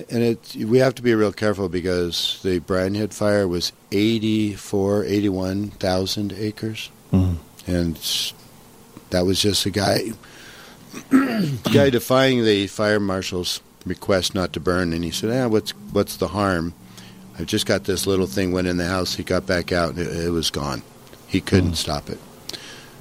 [0.09, 5.05] And it, we have to be real careful because the Brian Head fire was 84,
[5.05, 6.89] 81,000 acres.
[7.11, 7.71] Mm-hmm.
[7.71, 8.33] And
[9.09, 10.11] that was just a guy,
[11.73, 14.93] guy defying the fire marshal's request not to burn.
[14.93, 16.73] And he said, ah, what's, what's the harm?
[17.37, 19.15] I've just got this little thing went in the house.
[19.15, 20.81] He got back out and it, it was gone.
[21.27, 21.77] He couldn't mm.
[21.77, 22.19] stop it.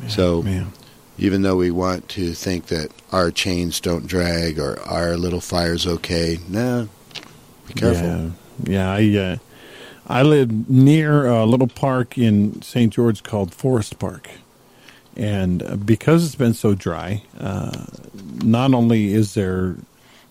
[0.00, 0.72] Man, so man
[1.18, 5.86] even though we want to think that our chains don't drag or our little fire's
[5.86, 6.86] okay, nah,
[7.66, 8.06] be careful.
[8.06, 8.30] Yeah,
[8.64, 9.36] yeah I uh,
[10.06, 12.92] I live near a little park in St.
[12.92, 14.30] George called Forest Park,
[15.16, 17.84] and because it's been so dry, uh,
[18.42, 19.76] not only is there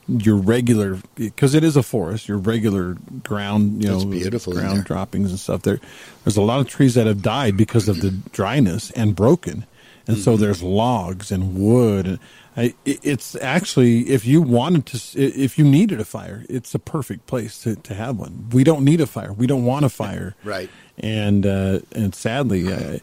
[0.08, 5.32] your regular because it is a forest, your regular ground, you know, beautiful ground droppings
[5.32, 5.64] and stuff.
[5.64, 5.82] There,
[6.24, 9.66] there's a lot of trees that have died because of the dryness and broken
[10.08, 10.24] and mm-hmm.
[10.24, 12.08] so there's logs and wood.
[12.08, 12.20] And
[12.56, 17.28] I, it's actually if you wanted to if you needed a fire it's a perfect
[17.28, 18.50] place to, to have one.
[18.52, 19.32] We don't need a fire.
[19.32, 20.36] We don't want a fire.
[20.44, 20.70] right.
[20.98, 22.98] And uh, and sadly uh,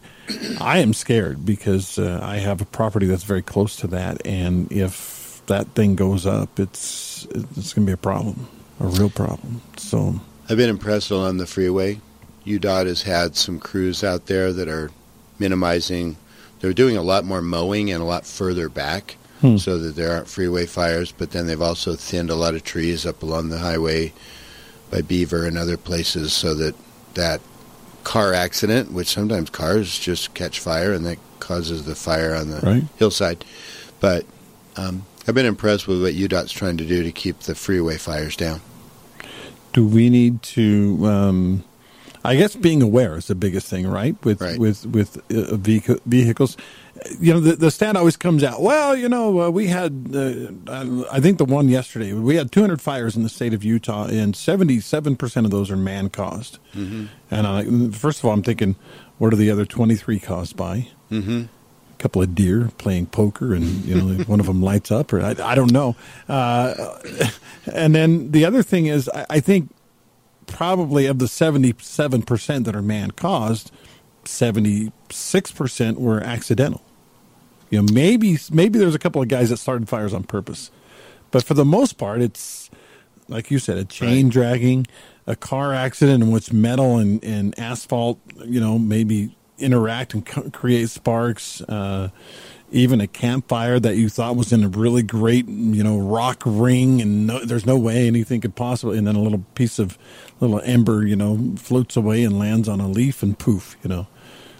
[0.59, 4.25] I am scared because uh, I have a property that's very close to that.
[4.25, 8.47] And if that thing goes up it's it's going to be a problem
[8.79, 9.61] a real problem.
[9.77, 12.01] So I've been impressed on the freeway.
[12.45, 14.91] UDOT has had some crews out there that are
[15.39, 16.17] minimizing
[16.59, 19.57] they're doing a lot more mowing and a lot further back hmm.
[19.57, 21.11] so that there aren't freeway fires.
[21.11, 24.13] But then they've also thinned a lot of trees up along the highway
[24.89, 26.75] by Beaver and other places so that
[27.15, 27.41] that
[28.03, 32.59] car accident, which sometimes cars just catch fire and that causes the fire on the
[32.61, 32.83] right.
[32.97, 33.43] hillside.
[33.99, 34.25] But
[34.75, 38.35] um, I've been impressed with what UDOT's trying to do to keep the freeway fires
[38.35, 38.61] down.
[39.73, 41.05] Do we need to?
[41.05, 41.63] Um
[42.25, 44.15] I guess being aware is the biggest thing, right?
[44.25, 44.57] With right.
[44.57, 46.57] with with uh, vehicles,
[47.19, 48.61] you know, the, the stat always comes out.
[48.61, 52.81] Well, you know, uh, we had, uh, I think the one yesterday, we had 200
[52.81, 56.59] fires in the state of Utah, and 77 percent of those are man caused.
[56.73, 57.05] Mm-hmm.
[57.29, 58.75] And I, first of all, I'm thinking,
[59.17, 60.89] what are the other 23 caused by?
[61.11, 61.43] Mm-hmm.
[61.43, 65.21] A couple of deer playing poker, and you know, one of them lights up, or
[65.21, 65.95] I, I don't know.
[66.29, 66.97] Uh,
[67.73, 69.69] and then the other thing is, I, I think
[70.47, 73.71] probably of the 77% that are man caused,
[74.23, 76.81] 76% were accidental.
[77.69, 80.71] You know, maybe maybe there's a couple of guys that started fires on purpose.
[81.31, 82.69] But for the most part, it's
[83.27, 84.33] like you said, a chain right.
[84.33, 84.87] dragging,
[85.27, 90.49] a car accident in which metal and, and asphalt, you know, maybe interact and co-
[90.51, 91.61] create sparks.
[91.61, 92.09] Uh,
[92.71, 97.01] even a campfire that you thought was in a really great, you know, rock ring,
[97.01, 99.97] and no, there's no way anything could possibly, and then a little piece of
[100.39, 104.07] little ember, you know, floats away and lands on a leaf, and poof, you know.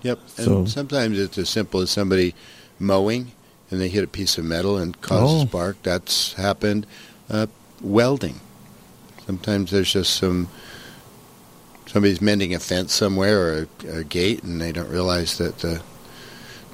[0.04, 0.20] Yep.
[0.28, 2.36] So and sometimes it's as simple as somebody
[2.78, 3.32] mowing
[3.72, 5.44] and they hit a piece of metal and cause oh.
[5.44, 5.82] a spark.
[5.84, 6.86] That's happened.
[7.30, 7.48] Uh,
[7.82, 8.40] welding.
[9.26, 10.48] Sometimes there's just some
[11.88, 15.82] somebody's mending a fence somewhere or a, a gate, and they don't realize that the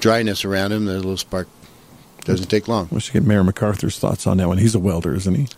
[0.02, 1.48] dryness around them, the little spark
[2.24, 2.88] Doesn't take long.
[2.90, 4.58] We should get Mayor MacArthur's thoughts on that one.
[4.58, 5.48] He's a welder, isn't he?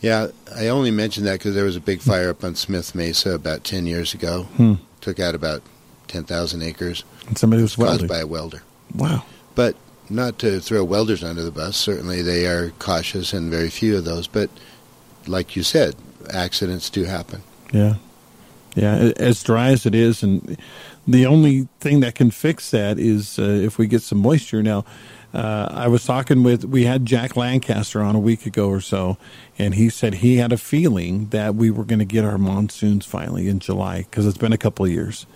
[0.00, 3.34] Yeah, I only mentioned that because there was a big fire up on Smith Mesa
[3.34, 4.44] about 10 years ago.
[4.56, 4.74] Hmm.
[5.00, 5.62] Took out about
[6.08, 7.04] 10,000 acres.
[7.28, 8.62] And somebody was caused by a welder.
[8.94, 9.24] Wow.
[9.54, 9.76] But
[10.10, 11.76] not to throw welders under the bus.
[11.76, 14.26] Certainly they are cautious and very few of those.
[14.26, 14.50] But
[15.26, 15.96] like you said,
[16.30, 17.42] accidents do happen.
[17.72, 17.96] Yeah.
[18.74, 20.58] Yeah, as dry as it is, and
[21.06, 24.62] the only thing that can fix that is uh, if we get some moisture.
[24.62, 24.84] Now,
[25.32, 29.18] uh, I was talking with, we had Jack Lancaster on a week ago or so,
[29.58, 33.04] and he said he had a feeling that we were going to get our monsoons
[33.04, 35.26] finally in July because it's been a couple of years.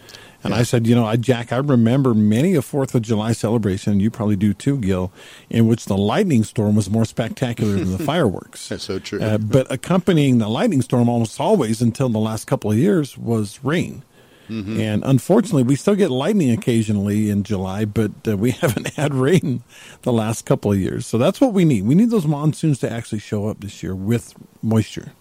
[0.42, 3.92] And I said, you know, I, Jack, I remember many a Fourth of July celebration,
[3.92, 5.12] and you probably do too, Gil,
[5.50, 8.70] in which the lightning storm was more spectacular than the fireworks.
[8.70, 9.20] That's so true.
[9.20, 13.62] Uh, but accompanying the lightning storm almost always until the last couple of years was
[13.62, 14.02] rain.
[14.50, 14.80] Mm-hmm.
[14.80, 19.62] And unfortunately, we still get lightning occasionally in July, but uh, we haven't had rain
[20.02, 21.06] the last couple of years.
[21.06, 21.84] So that's what we need.
[21.84, 25.12] We need those monsoons to actually show up this year with moisture.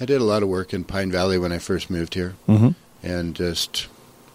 [0.00, 2.70] I did a lot of work in Pine Valley when I first moved here, Mm-hmm.
[3.02, 3.86] and just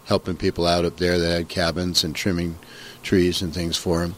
[0.06, 2.58] helping people out up there that had cabins and trimming
[3.02, 4.14] trees and things for them.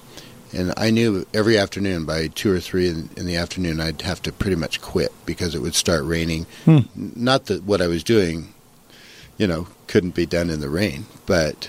[0.53, 4.23] And I knew every afternoon by two or three in, in the afternoon I'd have
[4.23, 6.47] to pretty much quit because it would start raining.
[6.65, 6.79] Hmm.
[6.95, 8.53] Not that what I was doing,
[9.39, 11.69] you know, couldn't be done in the rain, but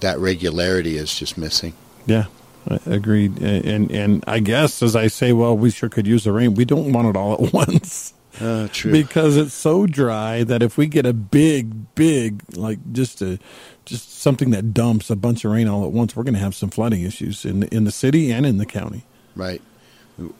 [0.00, 1.72] that regularity is just missing.
[2.06, 2.26] Yeah,
[2.68, 3.38] I- agreed.
[3.42, 6.54] And and I guess as I say, well, we sure could use the rain.
[6.54, 8.12] We don't want it all at once.
[8.40, 8.90] Uh, true.
[8.90, 13.38] because it's so dry that if we get a big, big, like just a,
[13.84, 16.52] just something that dumps a bunch of rain all at once, we're going to have
[16.54, 19.04] some flooding issues in in the city and in the county.
[19.36, 19.62] Right.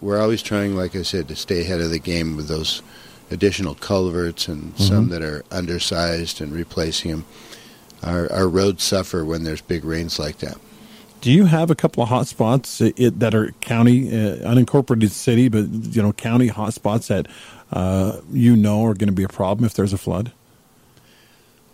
[0.01, 2.83] We're always trying, like I said, to stay ahead of the game with those
[3.35, 7.25] additional culverts and some that are undersized and replacing them.
[8.03, 10.57] Our, our roads suffer when there's big rains like that.
[11.21, 15.49] Do you have a couple of hot spots it, that are county, uh, unincorporated city,
[15.49, 17.27] but you know county hot spots that
[17.73, 20.33] uh, you know are going to be a problem if there's a flood?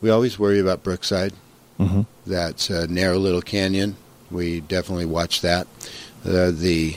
[0.00, 1.32] We always worry about Brookside.
[1.78, 2.06] Mhm.
[2.26, 3.96] That's a narrow little canyon.
[4.30, 5.66] We definitely watch that.
[6.24, 6.96] Uh, the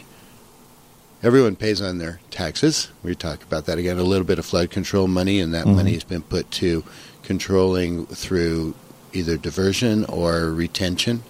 [1.24, 2.90] everyone pays on their taxes.
[3.04, 3.98] We talk about that again.
[3.98, 5.76] A little bit of flood control money, and that Mhm.
[5.76, 6.84] money has been put to
[7.24, 8.76] controlling through
[9.14, 11.24] either diversion or retention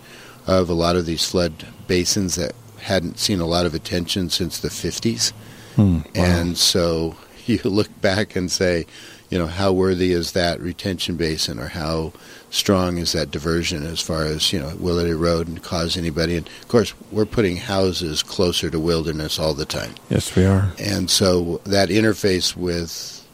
[0.47, 1.53] of a lot of these flood
[1.88, 5.32] basins that hadn't seen a lot of attention since the 50s.
[5.75, 6.01] Hmm, wow.
[6.15, 8.86] And so you look back and say,
[9.29, 12.13] you know, how worthy is that retention basin or how
[12.53, 16.37] strong is that diversion as far as, you know, will it erode and cause anybody?
[16.37, 19.95] And of course, we're putting houses closer to wilderness all the time.
[20.09, 20.71] yes, we are.
[20.77, 23.27] And so that interface with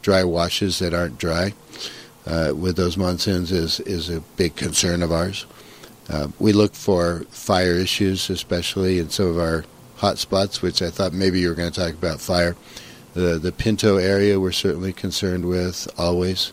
[0.00, 1.52] dry washes that aren't dry
[2.26, 5.44] uh, with those monsoons is, is a big concern of ours.
[6.08, 9.64] Uh, we look for fire issues, especially in some of our
[9.96, 12.56] hot spots, which I thought maybe you were going to talk about fire.
[13.12, 16.52] The, the Pinto area we're certainly concerned with always.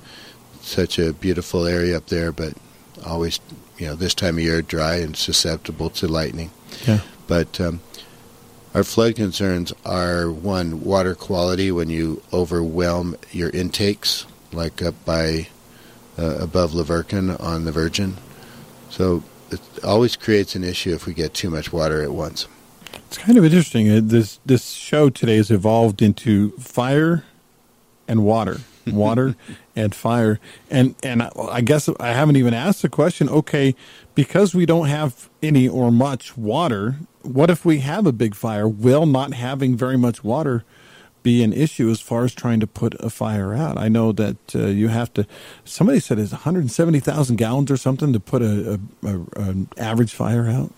[0.61, 2.53] Such a beautiful area up there, but
[3.05, 3.39] always,
[3.77, 6.51] you know, this time of year dry and susceptible to lightning.
[6.85, 6.99] Yeah.
[7.27, 7.81] But um,
[8.73, 15.47] our flood concerns are one water quality when you overwhelm your intakes, like up by
[16.17, 18.17] uh, above La Verkin on the Virgin.
[18.89, 22.47] So it always creates an issue if we get too much water at once.
[23.07, 23.89] It's kind of interesting.
[23.89, 27.23] Uh, This this show today has evolved into fire
[28.07, 29.35] and water, water
[29.79, 30.39] and fire,
[30.69, 33.29] and and I- guess I haven't even asked the question.
[33.29, 33.75] Okay,
[34.15, 38.67] because we don't have any or much water, what if we have a big fire?
[38.67, 40.63] Will not having very much water
[41.23, 43.77] be an issue as far as trying to put a fire out?
[43.77, 45.25] I know that uh, you have to.
[45.65, 50.47] Somebody said it's 170,000 gallons or something to put a, a, a an average fire
[50.49, 50.71] out.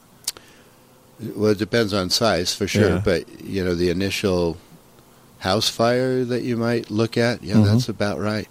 [1.36, 3.02] Well, it depends on size for sure, Yeah.
[3.06, 4.58] but you know the initial
[5.40, 7.66] house fire that you might look at, yeah, Mhm.
[7.66, 8.48] that's about right.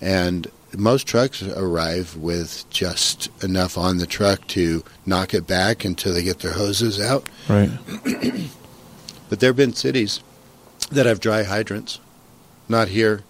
[0.00, 6.14] And most trucks arrive with just enough on the truck to knock it back until
[6.14, 7.26] they get their hoses out.
[7.48, 7.70] Right.
[9.28, 10.20] But there have been cities
[10.90, 12.00] that have dry hydrants.
[12.68, 13.22] Not here,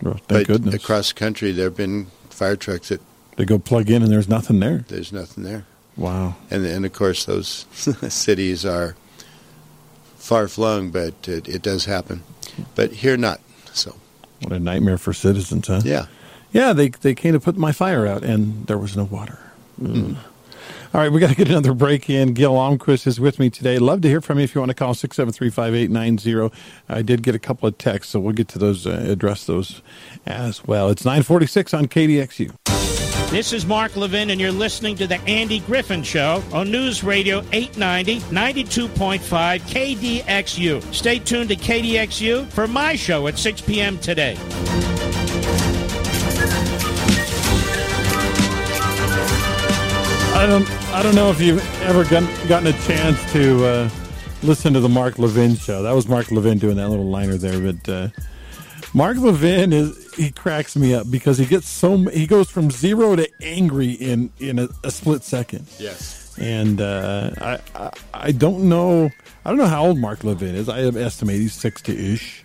[0.00, 0.74] Well, thank but goodness.
[0.76, 3.00] across the country there have been fire trucks that
[3.36, 4.84] They go plug in and there's nothing there.
[4.86, 5.64] there's nothing there.
[5.96, 6.36] Wow.
[6.48, 7.66] And and of course those
[8.08, 8.94] cities are
[10.16, 12.22] far flung, but it, it does happen.
[12.76, 13.40] But here not.
[13.72, 13.96] So
[14.42, 15.80] What a nightmare for citizens, huh?
[15.84, 16.06] yeah.
[16.52, 19.38] Yeah, they they came to put my fire out and there was no water.
[19.80, 20.16] Mm.
[20.94, 22.32] All right, we got to get another break in.
[22.32, 23.78] Gil Almquist is with me today.
[23.78, 26.50] Love to hear from you if you want to call 673-5890.
[26.88, 29.82] I did get a couple of texts, so we'll get to those, uh, address those
[30.24, 30.88] as well.
[30.88, 32.54] It's 946 on KDXU.
[33.30, 37.44] This is Mark Levin, and you're listening to The Andy Griffin Show on News Radio
[37.52, 40.94] 890, 92.5 KDXU.
[40.94, 43.98] Stay tuned to KDXU for my show at 6 p.m.
[43.98, 44.38] today.
[50.38, 50.70] I don't.
[50.92, 53.90] I don't know if you've ever gotten, a chance to uh,
[54.44, 55.82] listen to the Mark Levin show.
[55.82, 57.60] That was Mark Levin doing that little liner there.
[57.60, 58.08] But uh,
[58.94, 63.16] Mark Levin is he cracks me up because he gets so he goes from zero
[63.16, 65.66] to angry in in a, a split second.
[65.76, 66.38] Yes.
[66.38, 69.10] And uh, I, I I don't know
[69.44, 70.68] I don't know how old Mark Levin is.
[70.68, 72.44] I estimate he's sixty ish.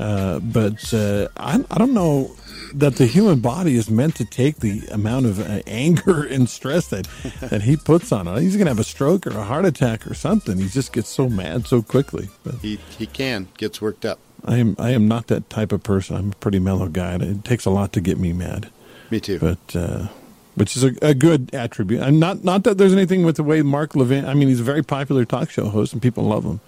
[0.00, 2.34] Uh, but uh, I, I don't know
[2.74, 6.88] that the human body is meant to take the amount of uh, anger and stress
[6.88, 7.06] that
[7.40, 8.40] that he puts on it.
[8.40, 10.58] He's going to have a stroke or a heart attack or something.
[10.58, 12.28] He just gets so mad so quickly.
[12.44, 14.18] But He he can gets worked up.
[14.44, 16.16] I am I am not that type of person.
[16.16, 17.16] I'm a pretty mellow guy.
[17.16, 18.70] It takes a lot to get me mad.
[19.10, 19.38] Me too.
[19.38, 20.08] But uh,
[20.54, 22.02] which is a, a good attribute.
[22.02, 24.24] And not not that there's anything with the way Mark Levin.
[24.24, 26.60] I mean, he's a very popular talk show host and people love him.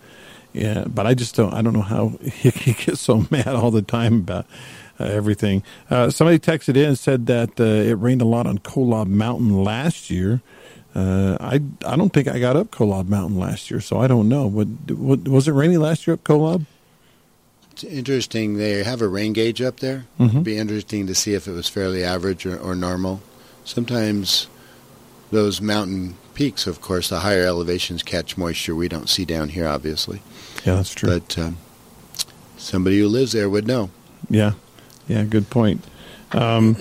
[0.53, 1.55] Yeah, but I just don't.
[1.55, 4.47] I don't know how he, he gets so mad all the time about
[4.99, 5.63] uh, everything.
[5.91, 9.63] Uh, somebody texted in and said that uh, it rained a lot on Kolob Mountain
[9.63, 10.41] last year.
[10.93, 14.29] Uh, I I don't think I got up Kolob Mountain last year, so I don't
[14.29, 14.47] know.
[14.49, 16.67] What, what was it rainy last year up Kolob?
[17.71, 18.57] It's interesting.
[18.57, 20.07] They have a rain gauge up there.
[20.19, 20.29] Mhm.
[20.31, 23.21] It'd be interesting to see if it was fairly average or, or normal.
[23.65, 24.49] Sometimes
[25.31, 29.67] those mountain peaks, of course, the higher elevations catch moisture we don't see down here,
[29.67, 30.23] obviously.
[30.65, 31.09] Yeah, that's true.
[31.19, 31.59] But um,
[32.57, 33.91] somebody who lives there would know.
[34.29, 34.53] Yeah,
[35.09, 35.85] yeah, good point.
[36.33, 36.77] Um,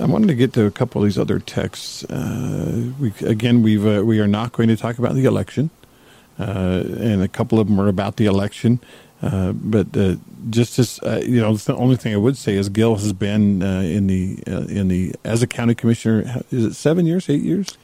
[0.00, 2.04] I wanted to get to a couple of these other texts.
[2.04, 5.70] Uh, we, again, we've uh, we are not going to talk about the election,
[6.38, 8.80] uh, and a couple of them are about the election.
[9.20, 10.14] Uh, but uh,
[10.50, 13.62] just as uh, you know, the only thing I would say is Gil has been
[13.62, 16.42] uh, in the uh, in the as a county commissioner.
[16.50, 17.76] Is it seven years, eight years?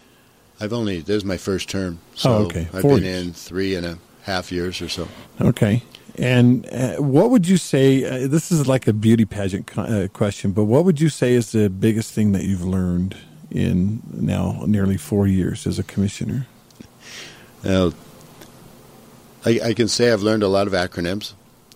[0.61, 2.69] I've only this is my first term, so Oh, okay.
[2.73, 3.27] I've been years.
[3.27, 5.09] in three and a half years or so.
[5.41, 5.83] Okay.
[6.17, 8.05] And uh, what would you say?
[8.05, 11.35] Uh, this is like a beauty pageant co- uh, question, but what would you say
[11.35, 13.17] is the biggest thing that you've learned
[13.51, 16.47] in now nearly four years as a commissioner?
[17.65, 17.93] Now,
[19.45, 21.33] I, I can say I've learned a lot of acronyms.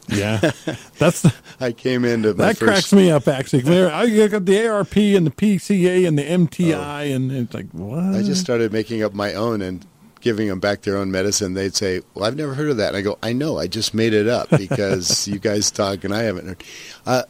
[0.09, 0.39] Yeah,
[0.99, 3.29] that's the, I came into my that first cracks me up.
[3.29, 7.99] Actually, I got the ARP and the PCA and the MTI, and it's like what?
[7.99, 8.19] Oh.
[8.19, 9.85] I just started making up my own and
[10.21, 11.55] giving them back their own medicine.
[11.55, 13.59] They'd say, "Well, I've never heard of that." And I go, "I know.
[13.59, 16.65] I just made it up because you guys talk and I haven't heard."
[17.07, 17.23] Uh,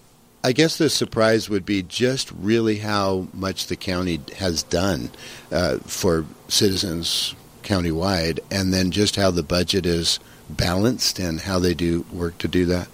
[0.44, 5.10] I guess the surprise would be just really how much the county has done
[5.50, 11.74] uh, for citizens countywide, and then just how the budget is balanced and how they
[11.74, 12.88] do work to do that.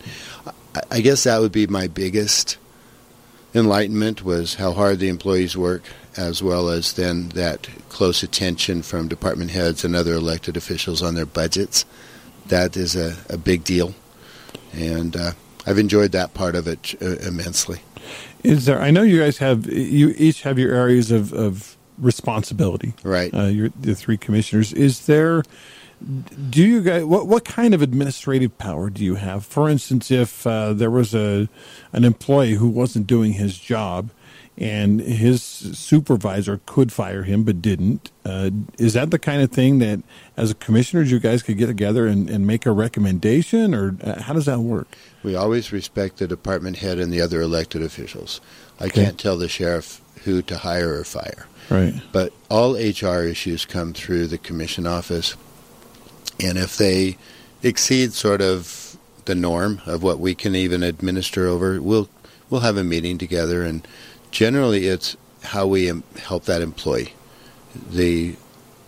[0.75, 2.59] I, I guess that would be my biggest
[3.55, 5.83] enlightenment was how hard the employees work,
[6.17, 11.15] as well as then that close attention from department heads and other elected officials on
[11.15, 11.85] their budgets.
[12.49, 13.95] That is a, a big deal,
[14.73, 15.33] and uh,
[15.67, 17.81] I've enjoyed that part of it uh, immensely.
[18.43, 18.83] Is there?
[18.83, 22.93] I know you guys have you each have your areas of, of responsibility.
[23.03, 23.33] Right.
[23.33, 24.73] Uh, you're the three commissioners.
[24.73, 25.43] Is there?
[26.51, 29.45] Do you guys what what kind of administrative power do you have?
[29.45, 31.49] For instance, if uh, there was a
[31.93, 34.11] an employee who wasn't doing his job,
[34.59, 39.79] and his supervisor could fire him but didn't, uh, is that the kind of thing
[39.81, 40.01] that,
[40.37, 44.21] as a commissioners, you guys could get together and, and make a recommendation, or uh,
[44.23, 44.97] how does that work?
[45.23, 48.41] We always respect the department head and the other elected officials.
[48.79, 49.05] I Okay.
[49.05, 51.47] can't tell the sheriff who to hire or fire.
[51.71, 51.95] Right.
[52.13, 55.35] But all HR issues come through the commission office,
[56.41, 57.17] and if they
[57.63, 62.09] exceed sort of the norm of what we can even administer over, we'll
[62.51, 63.87] we'll have a meeting together, and
[64.31, 67.13] generally it's how we em- help that employee.
[67.91, 68.37] The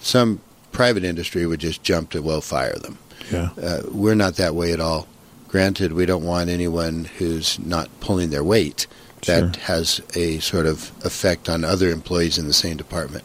[0.00, 0.40] some
[0.72, 2.98] private industry would just jump to well fire them.
[3.32, 3.48] Yeah.
[3.60, 5.08] Uh, we're not that way at all.
[5.48, 8.86] Granted, we don't want anyone who's not pulling their weight.
[9.26, 9.62] That Sure.
[9.64, 13.24] has a sort of effect on other employees in the same department.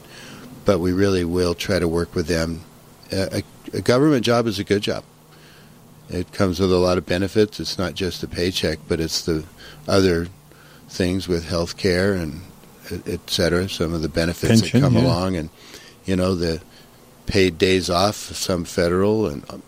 [0.66, 2.62] But we really will try to work with them.
[3.12, 3.44] A,
[3.74, 5.04] a, government job is a good job.
[6.10, 7.60] It comes with a lot of benefits.
[7.60, 9.46] It's not just the paycheck, but it's the
[9.88, 10.28] other
[10.90, 12.42] things with health care and
[12.92, 15.06] et- et cetera, some of the benefits Pension, that come yeah.
[15.06, 15.36] along.
[15.38, 15.50] And,
[16.06, 16.62] you know, the
[17.28, 19.64] paid days off, some federal, and um,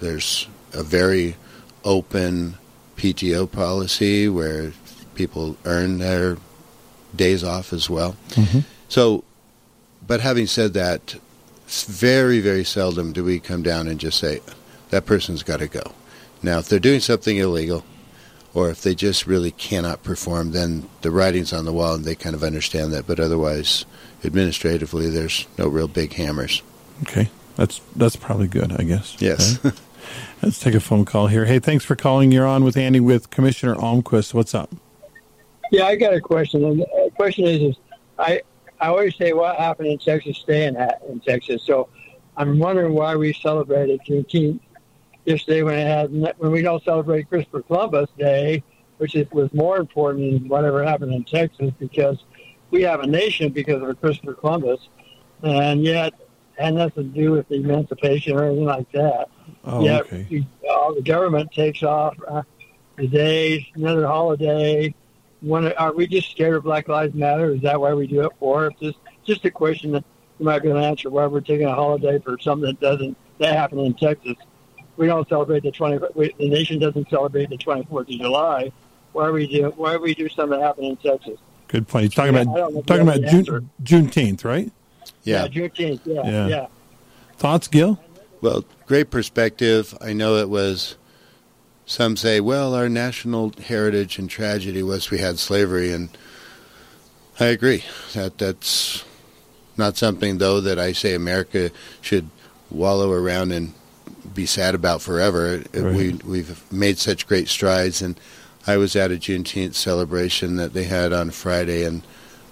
[0.00, 1.36] there's a very
[1.84, 2.54] open
[2.96, 4.72] PTO policy where
[5.16, 6.36] people earn their
[7.16, 8.16] days off as well.
[8.30, 8.64] Mhm.
[8.88, 9.24] So,
[10.06, 11.16] but having said that,
[11.66, 14.40] very, very seldom do we come down and just say,
[14.90, 15.92] that person's got to go.
[16.42, 17.84] Now, if they're doing something illegal,
[18.54, 22.14] or if they just really cannot perform, then the writing's on the wall and they
[22.14, 23.06] kind of understand that.
[23.06, 23.84] But otherwise,
[24.24, 26.62] administratively, there's no real big hammers.
[27.02, 29.16] Okay, that's that's probably good, I guess.
[29.20, 29.58] Yes.
[29.64, 29.76] Okay.
[30.42, 31.46] Let's take a phone call here.
[31.46, 32.30] Hey, thanks for calling.
[32.30, 34.34] You're on with Andy with Commissioner Almquist.
[34.34, 34.70] What's up?
[35.72, 36.62] Yeah, I got a question.
[36.64, 37.76] And the question is, is
[38.18, 38.42] I
[38.80, 40.76] I always say what happened in Texas stay in,
[41.08, 41.62] in Texas.
[41.64, 41.88] So
[42.36, 44.60] I'm wondering why we celebrated Juneteenth
[45.24, 48.62] yesterday when it had when we don't celebrate Christopher Columbus Day,
[48.98, 52.24] which is, was more important than whatever happened in Texas because
[52.70, 54.88] we have a nation because of Christopher Columbus,
[55.42, 56.12] and yet
[56.58, 59.28] had nothing to do with the emancipation or anything like that.
[59.64, 60.26] Oh, yet okay.
[60.30, 62.42] we, uh, the government takes off uh,
[62.96, 64.94] the days, another holiday.
[65.44, 67.52] When, are we just scared of Black Lives Matter?
[67.54, 68.66] Is that why we do it for?
[68.66, 70.04] It's just, just a question that
[70.38, 73.16] you might be able to answer why we're taking a holiday for something that doesn't
[73.38, 74.36] that happened in Texas.
[74.96, 75.98] We don't celebrate the twenty.
[76.14, 78.72] We, the nation doesn't celebrate the twenty fourth of July.
[79.12, 79.72] Why are we do?
[79.76, 81.38] Why we do something that happened in Texas?
[81.68, 82.04] Good point.
[82.16, 83.44] You're talking Yeah, I don't know about talking about.
[83.44, 84.72] June, Juneteenth, right?
[85.24, 85.46] Yeah.
[85.48, 86.00] Juneteenth.
[86.04, 86.46] Yeah, Yeah.
[86.46, 86.66] yeah.
[87.36, 88.00] Thoughts, Gil?
[88.40, 89.96] Well, great perspective.
[90.00, 90.96] I know it was.
[91.86, 96.08] Some say, well, our national heritage and tragedy was we had slavery, and
[97.38, 97.84] I agree.
[98.14, 99.04] That that's
[99.76, 101.70] not something, though, that I say America
[102.00, 102.30] should
[102.70, 103.74] wallow around and
[104.34, 105.62] be sad about forever.
[105.74, 105.94] Right.
[105.94, 108.18] We we've made such great strides, and
[108.66, 112.02] I was at a Juneteenth celebration that they had on Friday, and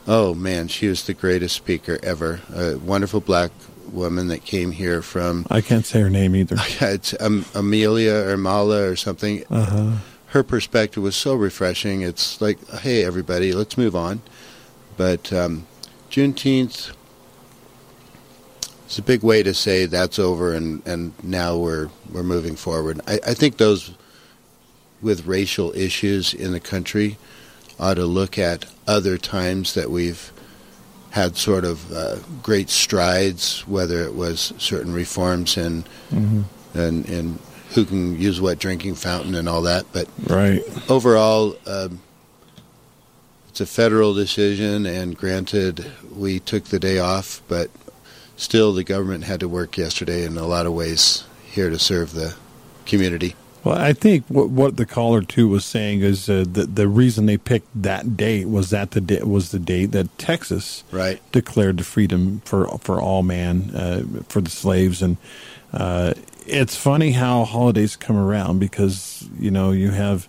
[0.07, 2.41] oh man, she was the greatest speaker ever.
[2.55, 3.51] A wonderful black
[3.91, 6.57] woman that came here from I can't say her name either.
[6.81, 9.45] it's um, Amelia or Mala or something.
[9.51, 9.93] Uh huh.
[10.27, 12.01] Her perspective was so refreshing.
[12.01, 14.23] It's like, hey, everybody, let's move on.
[14.97, 15.67] But um,
[16.11, 16.93] Juneteenth
[18.89, 23.01] is a big way to say that's over and, and now we're we're moving forward.
[23.07, 23.93] I, I think those
[25.01, 27.19] with racial issues in the country
[27.79, 30.33] ought to look at other times that we've
[31.13, 36.43] had sort of uh, great strides, whether it was certain reforms and hmm
[36.75, 37.39] and and
[37.75, 39.85] who can use what drinking fountain and all that.
[39.93, 40.63] But Right.
[40.89, 42.01] overall, um,
[43.49, 45.85] it's a federal decision, and granted,
[46.15, 47.71] we took the day off, but
[48.37, 52.13] still, the government had to work yesterday in a lot of ways here to serve
[52.13, 52.35] the
[52.87, 53.37] community.
[53.65, 57.27] Well, I think what, what the caller too was saying is uh, the the reason
[57.27, 61.21] they picked that date was that the da- was the date that Texas Right.
[61.33, 65.17] declared the freedom for for all man uh, for the slaves, and
[65.73, 66.15] uh,
[66.47, 70.29] it's funny how holidays come around because you know you have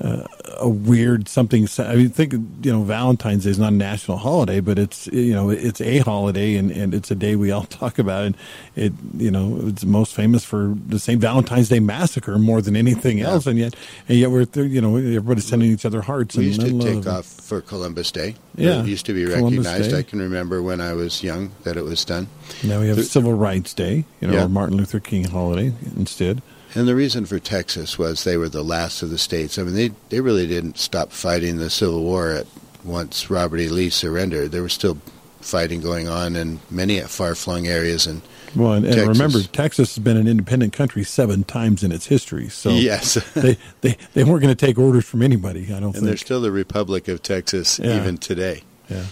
[0.00, 0.26] uh,
[0.58, 1.68] a weird something.
[1.78, 5.32] I mean, think you know Valentine's Day is not a national holiday, but it's you
[5.34, 8.24] know it's a holiday and, and it's a day we all talk about.
[8.24, 8.36] And
[8.76, 11.20] it you know it's most famous for the St.
[11.20, 13.46] Valentine's Day massacre more than anything else.
[13.46, 13.74] And yet
[14.08, 16.36] and yet we're th- you know everybody's sending each other hearts.
[16.36, 18.36] We used to take off for Columbus Day.
[18.56, 19.90] Yeah, It used to be Columbus recognized.
[19.92, 19.98] Day.
[19.98, 22.26] I can remember when I was young that it was done.
[22.64, 24.44] Now we have The- Civil Rights Day, you know, Yeah.
[24.44, 26.42] or Martin Luther King holiday instead.
[26.74, 29.58] And the reason for Texas was they were the last of the states.
[29.58, 32.46] I mean, they they really didn't stop fighting the Civil War at
[32.84, 33.68] once Robert E.
[33.68, 34.52] Lee surrendered.
[34.52, 34.98] There was still
[35.40, 38.06] fighting going on in many far-flung areas.
[38.06, 38.20] And
[38.54, 42.48] Well, and, and remember, Texas has been an independent country seven times in its history,
[42.48, 45.64] so yes, they, they they weren't going to take orders from anybody.
[45.64, 45.84] I don't think.
[45.86, 46.04] and think.
[46.04, 47.96] they're still the Republic of Texas Yeah.
[47.96, 48.62] even today.
[48.88, 49.04] Yeah.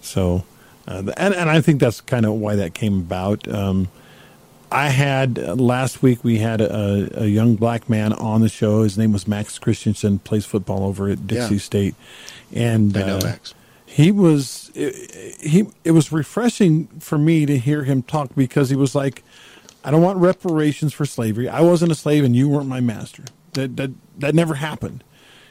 [0.00, 0.44] So,
[0.86, 3.48] uh, and and I think that's kind of why that came about.
[3.48, 3.88] Um,
[4.70, 8.82] I had uh, last week we had a, a young black man on the show.
[8.82, 10.18] His name was Max Christensen.
[10.18, 11.60] Plays football over at Dixie Yeah.
[11.60, 11.94] State,
[12.54, 13.54] and I know uh, Max.
[13.86, 18.94] he was he it was refreshing for me to hear him talk because he was
[18.94, 19.22] like
[19.84, 21.48] I don't want reparations for slavery.
[21.48, 23.24] I wasn't a slave and you weren't my master.
[23.54, 25.02] That that that never happened.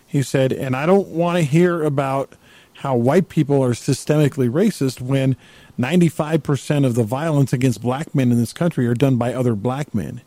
[0.05, 2.33] He said, and I don't want to hear about
[2.75, 5.35] how white people are systemically racist when
[5.79, 9.93] 95% of the violence against black men in this country are done by other black
[9.93, 10.21] men.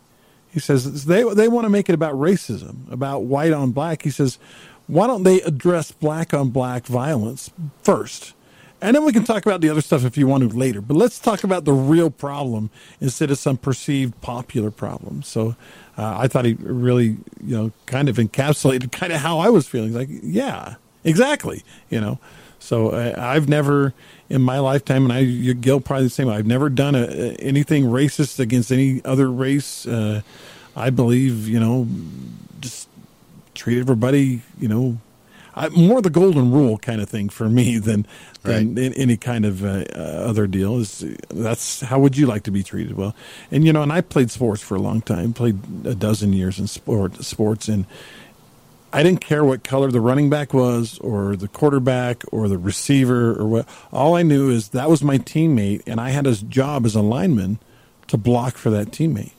[0.51, 4.01] He says they they want to make it about racism, about white on black.
[4.01, 4.37] He says,
[4.87, 7.49] why don't they address black on black violence
[7.83, 8.33] first?
[8.81, 10.81] And then we can talk about the other stuff if you want to later.
[10.81, 15.21] But let's talk about the real problem instead of some perceived popular problem.
[15.21, 15.55] So
[15.97, 19.67] uh, I thought he really, you know, kind of encapsulated kind of how I was
[19.67, 19.93] feeling.
[19.93, 21.63] Like, yeah, exactly.
[21.89, 22.19] You know,
[22.59, 23.93] so uh, I've never
[24.31, 26.29] in my lifetime, and I, you, Gil, probably the same.
[26.29, 27.05] I've never done a,
[27.39, 29.85] anything racist against any other race.
[29.85, 30.21] Uh,
[30.75, 31.87] I believe, you know,
[32.61, 32.87] just
[33.53, 34.97] treat everybody, you know,
[35.53, 38.07] I, more the golden rule kind of thing for me than
[38.43, 40.77] than in, any kind of uh, other deal.
[40.79, 42.95] Is that's how would you like to be treated?
[42.95, 43.13] Well,
[43.51, 46.57] and you know, and I played sports for a long time, played a dozen years
[46.57, 47.85] in sport sports, and
[48.93, 53.39] I didn't care what color the running back was, or the quarterback, or the receiver,
[53.39, 53.67] or what.
[53.91, 57.01] All I knew is that was my teammate, and I had a job as a
[57.01, 57.59] lineman
[58.07, 59.31] to block for that teammate,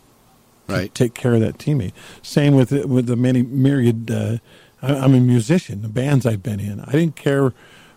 [0.67, 0.95] right?
[0.95, 1.93] take care of that teammate.
[2.23, 4.11] Same with with the many myriad.
[4.11, 4.39] Uh,
[4.81, 5.83] I'm a musician.
[5.83, 7.53] The bands I've been in, I didn't care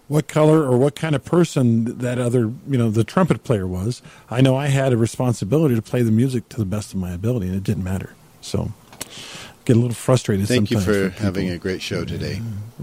[0.07, 4.01] what color or what kind of person that other, you know, the trumpet player was.
[4.29, 7.11] I know I had a responsibility to play the music to the best of my
[7.11, 8.13] ability, and it didn't matter.
[8.41, 8.71] So
[9.65, 10.47] get a little frustrated.
[10.47, 12.41] Thank you for having a great show today.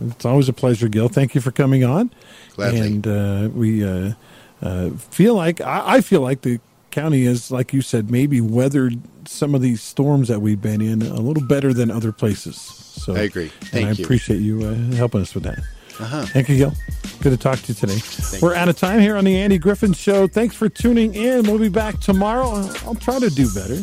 [0.08, 1.08] It's always a pleasure, Gil.
[1.08, 2.10] Thank you for coming on.
[2.56, 2.80] Gladly.
[2.80, 4.12] And uh, we uh,
[4.60, 6.60] uh, feel like I, I, feel like the
[6.90, 11.02] county is, like you said, maybe weathered some of these storms that we've been in
[11.02, 12.56] a little better than other places.
[12.56, 13.48] So I agree.
[13.48, 14.04] Thank and I you.
[14.04, 15.58] appreciate you uh, helping us with that.
[16.00, 16.26] Uh-huh.
[16.26, 16.72] Thank you, Gil.
[17.20, 17.98] Good to talk to you today.
[17.98, 18.60] Thank We're you.
[18.60, 20.26] out of time here on the Andy Griffin Show.
[20.26, 21.44] Thanks for tuning in.
[21.44, 22.68] We'll be back tomorrow.
[22.84, 23.82] I'll try to do better.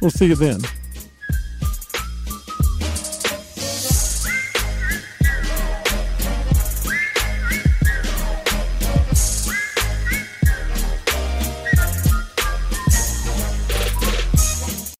[0.00, 0.60] We'll see you then.